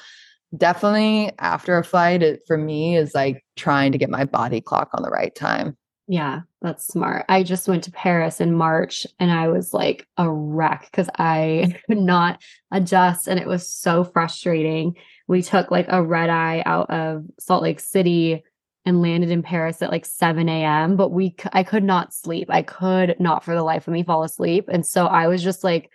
definitely 0.56 1.32
after 1.40 1.78
a 1.78 1.84
flight, 1.84 2.24
it 2.24 2.42
for 2.46 2.58
me 2.58 2.96
is 2.96 3.16
like 3.16 3.44
trying 3.56 3.92
to 3.92 3.98
get 3.98 4.10
my 4.10 4.26
body 4.26 4.62
clock 4.62 4.90
on 4.94 5.04
the 5.04 5.10
right 5.10 5.34
time. 5.34 5.78
Yeah, 6.08 6.42
that's 6.62 6.88
smart. 6.88 7.26
I 7.30 7.44
just 7.44 7.68
went 7.68 7.86
to 7.86 7.92
Paris 7.92 8.42
in 8.42 8.54
March 8.54 9.08
and 9.20 9.32
I 9.32 9.48
was 9.48 9.74
like 9.74 10.08
a 10.18 10.30
wreck 10.30 10.90
because 10.92 11.10
I 11.18 11.80
could 11.88 12.00
not 12.00 12.42
adjust 12.70 13.28
and 13.28 13.40
it 13.40 13.48
was 13.48 13.68
so 13.68 14.04
frustrating. 14.04 14.98
We 15.28 15.42
took 15.42 15.72
like 15.72 15.86
a 15.88 16.04
red 16.04 16.30
eye 16.30 16.64
out 16.66 16.90
of 16.90 17.24
Salt 17.40 17.64
Lake 17.64 17.80
City 17.80 18.44
and 18.86 19.02
landed 19.02 19.30
in 19.30 19.44
Paris 19.44 19.82
at 19.82 19.92
like 19.92 20.06
7 20.06 20.48
a.m. 20.50 20.96
But 20.96 21.10
we, 21.10 21.36
I 21.54 21.64
could 21.64 21.84
not 21.84 22.14
sleep. 22.14 22.50
I 22.50 22.62
could 22.62 23.16
not 23.20 23.44
for 23.44 23.54
the 23.54 23.64
life 23.64 23.88
of 23.88 23.94
me 23.94 24.04
fall 24.04 24.24
asleep. 24.24 24.66
And 24.70 24.86
so 24.86 25.06
I 25.06 25.28
was 25.28 25.44
just 25.44 25.64
like 25.64 25.92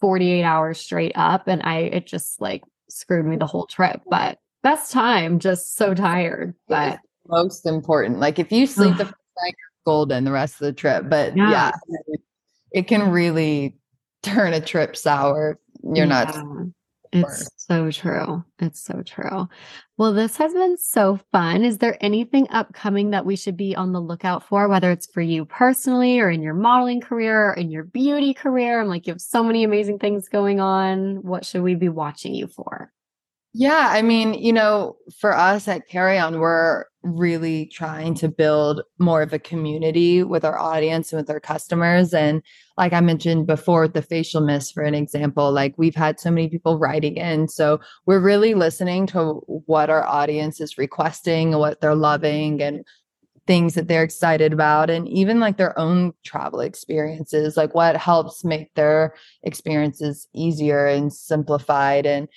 48 0.00 0.42
hours 0.42 0.80
straight 0.80 1.12
up 1.14 1.48
and 1.48 1.62
I, 1.62 1.78
it 1.80 2.06
just 2.06 2.40
like 2.40 2.62
screwed 2.88 3.26
me 3.26 3.36
the 3.36 3.46
whole 3.46 3.66
trip. 3.66 4.00
But 4.08 4.38
best 4.62 4.90
time, 4.90 5.38
just 5.38 5.76
so 5.76 5.94
tired. 5.94 6.54
But 6.68 7.00
most 7.28 7.66
important. 7.66 8.20
Like 8.20 8.38
if 8.38 8.50
you 8.50 8.66
sleep 8.66 8.96
the 8.96 9.04
first 9.04 9.14
night, 9.42 9.54
golden 9.84 10.24
the 10.24 10.32
rest 10.32 10.54
of 10.54 10.66
the 10.66 10.72
trip. 10.72 11.08
But 11.08 11.36
yeah, 11.36 11.72
yeah 11.88 12.16
it 12.72 12.88
can 12.88 13.10
really 13.10 13.76
turn 14.22 14.52
a 14.52 14.60
trip 14.60 14.96
sour. 14.96 15.58
You're 15.82 16.06
yeah. 16.06 16.24
not 16.24 16.74
it's 17.12 17.50
so 17.56 17.90
true. 17.90 18.44
It's 18.58 18.80
so 18.80 19.02
true. 19.02 19.48
Well, 19.96 20.12
this 20.12 20.36
has 20.36 20.52
been 20.52 20.76
so 20.76 21.18
fun. 21.32 21.64
Is 21.64 21.78
there 21.78 21.98
anything 22.00 22.46
upcoming 22.50 23.10
that 23.10 23.26
we 23.26 23.36
should 23.36 23.56
be 23.56 23.74
on 23.74 23.92
the 23.92 24.00
lookout 24.00 24.44
for, 24.44 24.68
whether 24.68 24.90
it's 24.90 25.06
for 25.06 25.20
you 25.20 25.44
personally 25.44 26.20
or 26.20 26.30
in 26.30 26.42
your 26.42 26.54
modeling 26.54 27.00
career 27.00 27.50
or 27.50 27.54
in 27.54 27.70
your 27.70 27.84
beauty 27.84 28.32
career? 28.32 28.80
I'm 28.80 28.88
like, 28.88 29.06
you 29.06 29.12
have 29.12 29.20
so 29.20 29.42
many 29.42 29.64
amazing 29.64 29.98
things 29.98 30.28
going 30.28 30.60
on. 30.60 31.16
What 31.22 31.44
should 31.44 31.62
we 31.62 31.74
be 31.74 31.88
watching 31.88 32.34
you 32.34 32.46
for? 32.46 32.92
Yeah, 33.52 33.88
I 33.90 34.02
mean, 34.02 34.34
you 34.34 34.52
know, 34.52 34.96
for 35.18 35.36
us 35.36 35.66
at 35.66 35.88
Care.e.on, 35.88 36.38
we're 36.38 36.84
really 37.02 37.66
trying 37.66 38.14
to 38.14 38.28
build 38.28 38.82
more 38.98 39.22
of 39.22 39.32
a 39.32 39.40
community 39.40 40.22
with 40.22 40.44
our 40.44 40.56
audience 40.56 41.12
and 41.12 41.20
with 41.20 41.30
our 41.30 41.40
customers. 41.40 42.14
And 42.14 42.42
like 42.76 42.92
I 42.92 43.00
mentioned 43.00 43.48
before, 43.48 43.82
with 43.82 43.94
the 43.94 44.02
facial 44.02 44.40
mist, 44.40 44.72
for 44.72 44.84
an 44.84 44.94
example, 44.94 45.50
like 45.50 45.74
we've 45.76 45.96
had 45.96 46.20
so 46.20 46.30
many 46.30 46.48
people 46.48 46.78
writing 46.78 47.16
in. 47.16 47.48
So 47.48 47.80
we're 48.06 48.20
really 48.20 48.54
listening 48.54 49.06
to 49.08 49.40
what 49.66 49.90
our 49.90 50.06
audience 50.06 50.60
is 50.60 50.78
requesting, 50.78 51.56
what 51.58 51.80
they're 51.80 51.94
loving, 51.96 52.62
and 52.62 52.84
things 53.46 53.74
that 53.74 53.88
they're 53.88 54.04
excited 54.04 54.52
about 54.52 54.90
and 54.90 55.08
even 55.08 55.40
like 55.40 55.56
their 55.56 55.76
own 55.76 56.12
travel 56.24 56.60
experiences 56.60 57.56
like 57.56 57.74
what 57.74 57.96
helps 57.96 58.44
make 58.44 58.72
their 58.74 59.12
experiences 59.42 60.28
easier 60.34 60.86
and 60.86 61.12
simplified 61.12 62.06
and 62.06 62.28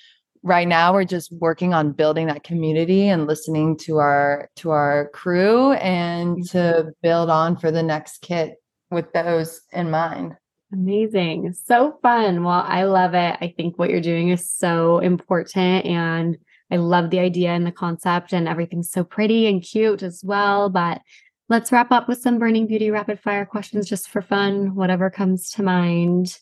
right 0.44 0.68
now 0.68 0.94
we're 0.94 1.06
just 1.06 1.32
working 1.32 1.74
on 1.74 1.94
building 1.94 2.28
that 2.28 2.44
community 2.44 3.08
and 3.08 3.28
listening 3.28 3.78
to 3.78 3.98
our 3.98 4.50
to 4.58 4.70
our 4.70 5.10
crew 5.14 5.72
and 5.74 6.38
mm-hmm. 6.38 6.58
to 6.58 6.92
build 7.02 7.30
on 7.30 7.56
for 7.56 7.72
the 7.72 7.82
next 7.82 8.22
kit 8.22 8.62
with 8.92 9.12
those 9.14 9.62
in 9.72 9.90
mind. 9.90 10.36
Amazing. 10.72 11.54
So 11.54 11.98
fun. 12.02 12.44
Well 12.44 12.64
i 12.68 12.84
love 12.84 13.14
it. 13.14 13.38
I 13.42 13.54
think 13.56 13.80
what 13.80 13.90
you're 13.90 14.02
doing 14.02 14.30
is 14.30 14.50
so 14.50 15.00
important 15.00 15.86
and 15.86 16.38
i 16.72 16.76
love 16.78 17.10
the 17.10 17.20
idea 17.20 17.50
and 17.50 17.66
the 17.66 17.72
concept 17.72 18.34
and 18.34 18.48
everything's 18.48 18.92
so 18.92 19.04
pretty 19.04 19.48
and 19.48 19.62
cute 19.62 20.04
as 20.04 20.22
well 20.24 20.70
but 20.70 21.02
let's 21.50 21.72
wrap 21.72 21.92
up 21.92 22.08
with 22.08 22.22
some 22.22 22.40
burning 22.40 22.68
beauty 22.68 22.90
rapid 22.90 23.20
fire 23.20 23.46
questions 23.46 23.88
just 23.88 24.10
for 24.10 24.22
fun 24.22 24.76
whatever 24.76 25.10
comes 25.10 25.52
to 25.52 25.64
mind. 25.64 26.38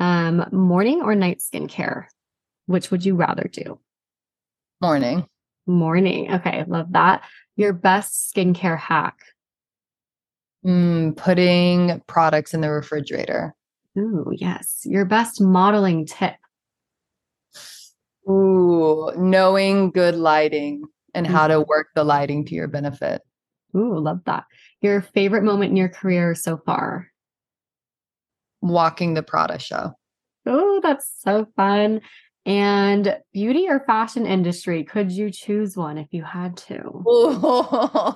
Um 0.00 0.44
morning 0.50 1.02
or 1.02 1.14
night 1.14 1.40
skincare 1.40 2.06
which 2.66 2.90
would 2.90 3.04
you 3.04 3.14
rather 3.14 3.48
do? 3.50 3.78
Morning. 4.80 5.26
Morning. 5.66 6.32
Okay, 6.32 6.64
love 6.66 6.92
that. 6.92 7.22
Your 7.56 7.72
best 7.72 8.34
skincare 8.34 8.78
hack? 8.78 9.16
Mm, 10.64 11.16
putting 11.16 12.00
products 12.06 12.54
in 12.54 12.60
the 12.60 12.70
refrigerator. 12.70 13.54
Ooh, 13.98 14.32
yes. 14.32 14.82
Your 14.84 15.04
best 15.04 15.40
modeling 15.40 16.06
tip? 16.06 16.34
Ooh, 18.28 19.12
knowing 19.16 19.90
good 19.90 20.16
lighting 20.16 20.82
and 21.14 21.26
how 21.26 21.46
to 21.46 21.60
work 21.60 21.88
the 21.94 22.04
lighting 22.04 22.44
to 22.46 22.54
your 22.54 22.68
benefit. 22.68 23.22
Ooh, 23.76 23.98
love 23.98 24.20
that. 24.26 24.44
Your 24.80 25.02
favorite 25.02 25.44
moment 25.44 25.70
in 25.70 25.76
your 25.76 25.88
career 25.88 26.34
so 26.34 26.56
far? 26.64 27.08
Walking 28.62 29.14
the 29.14 29.22
Prada 29.22 29.58
show. 29.58 29.92
Oh, 30.46 30.80
that's 30.82 31.10
so 31.20 31.46
fun. 31.56 32.00
And 32.46 33.16
beauty 33.32 33.66
or 33.68 33.80
fashion 33.80 34.26
industry, 34.26 34.84
could 34.84 35.10
you 35.10 35.30
choose 35.30 35.76
one 35.76 35.96
if 35.96 36.08
you 36.10 36.22
had 36.22 36.58
to? 36.58 37.02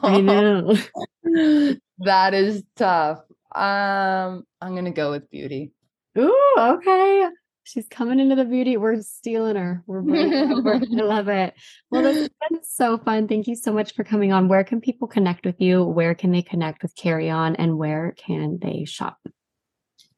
I 0.03 0.21
know. 0.21 0.77
that 2.01 2.35
is 2.35 2.63
tough. 2.77 3.21
Um, 3.55 4.45
I'm 4.61 4.75
gonna 4.75 4.91
go 4.91 5.13
with 5.13 5.31
beauty. 5.31 5.73
Ooh, 6.19 6.55
okay. 6.59 7.29
She's 7.65 7.87
coming 7.89 8.19
into 8.19 8.35
the 8.35 8.45
beauty. 8.45 8.77
We're 8.77 9.01
stealing 9.03 9.57
her. 9.57 9.83
We're. 9.87 10.01
I 10.01 10.83
love 10.83 11.29
it. 11.29 11.55
Well, 11.91 12.03
this 12.03 12.17
has 12.19 12.31
been 12.49 12.61
so 12.63 12.99
fun. 12.99 13.29
Thank 13.29 13.47
you 13.47 13.57
so 13.57 13.73
much 13.73 13.95
for 13.95 14.05
coming 14.05 14.33
on. 14.33 14.49
Where 14.49 14.65
can 14.65 14.81
people 14.81 15.09
connect 15.09 15.45
with 15.45 15.61
you? 15.61 15.85
Where 15.85 16.15
can 16.15 16.33
they 16.33 16.43
connect 16.43 16.83
with 16.83 16.95
Care.e.on? 16.97 17.57
And 17.57 17.77
where 17.79 18.15
can 18.17 18.59
they 18.61 18.85
shop? 18.87 19.19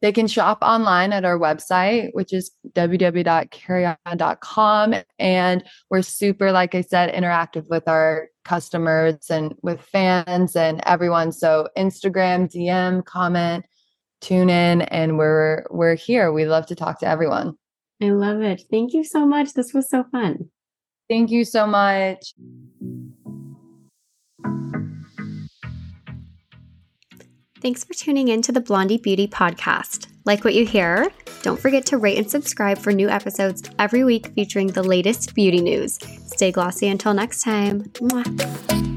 They 0.02 0.12
can 0.12 0.26
shop 0.26 0.58
online 0.62 1.12
at 1.12 1.24
our 1.24 1.38
website, 1.38 2.10
which 2.12 2.32
is 2.32 2.50
www.careeon.com. 2.72 4.94
And 5.18 5.64
we're 5.90 6.02
super, 6.02 6.52
like 6.52 6.74
I 6.74 6.80
said, 6.80 7.14
interactive 7.14 7.68
with 7.68 7.86
our 7.86 8.28
customers 8.44 9.30
and 9.30 9.54
with 9.62 9.82
fans 9.82 10.56
and 10.56 10.80
everyone. 10.86 11.32
So 11.32 11.68
Instagram, 11.76 12.50
DM, 12.50 13.04
comment, 13.04 13.66
tune 14.20 14.48
in, 14.50 14.82
and 14.82 15.18
we're 15.18 15.64
we're 15.70 15.96
here. 15.96 16.32
We 16.32 16.46
love 16.46 16.66
to 16.66 16.74
talk 16.74 16.98
to 17.00 17.06
everyone. 17.06 17.56
I 18.02 18.10
love 18.10 18.40
it. 18.40 18.62
Thank 18.70 18.94
you 18.94 19.04
so 19.04 19.26
much. 19.26 19.52
This 19.52 19.74
was 19.74 19.90
so 19.90 20.04
fun. 20.10 20.48
Thank 21.08 21.30
you 21.30 21.44
so 21.44 21.66
much. 21.66 22.34
Thanks 27.60 27.84
for 27.84 27.92
tuning 27.92 28.28
in 28.28 28.40
to 28.42 28.52
the 28.52 28.60
Blondie 28.60 28.96
Beauty 28.96 29.28
Podcast. 29.28 30.06
Like 30.24 30.44
what 30.44 30.54
you 30.54 30.64
hear? 30.64 31.10
Don't 31.42 31.60
forget 31.60 31.84
to 31.86 31.98
rate 31.98 32.18
and 32.18 32.30
subscribe 32.30 32.78
for 32.78 32.92
new 32.92 33.08
episodes 33.08 33.62
every 33.78 34.04
week 34.04 34.28
featuring 34.34 34.68
the 34.68 34.82
latest 34.82 35.34
beauty 35.34 35.60
news. 35.60 35.98
Stay 36.26 36.52
glossy 36.52 36.88
until 36.88 37.12
next 37.12 37.42
time. 37.42 37.82
Mwah. 37.94 38.89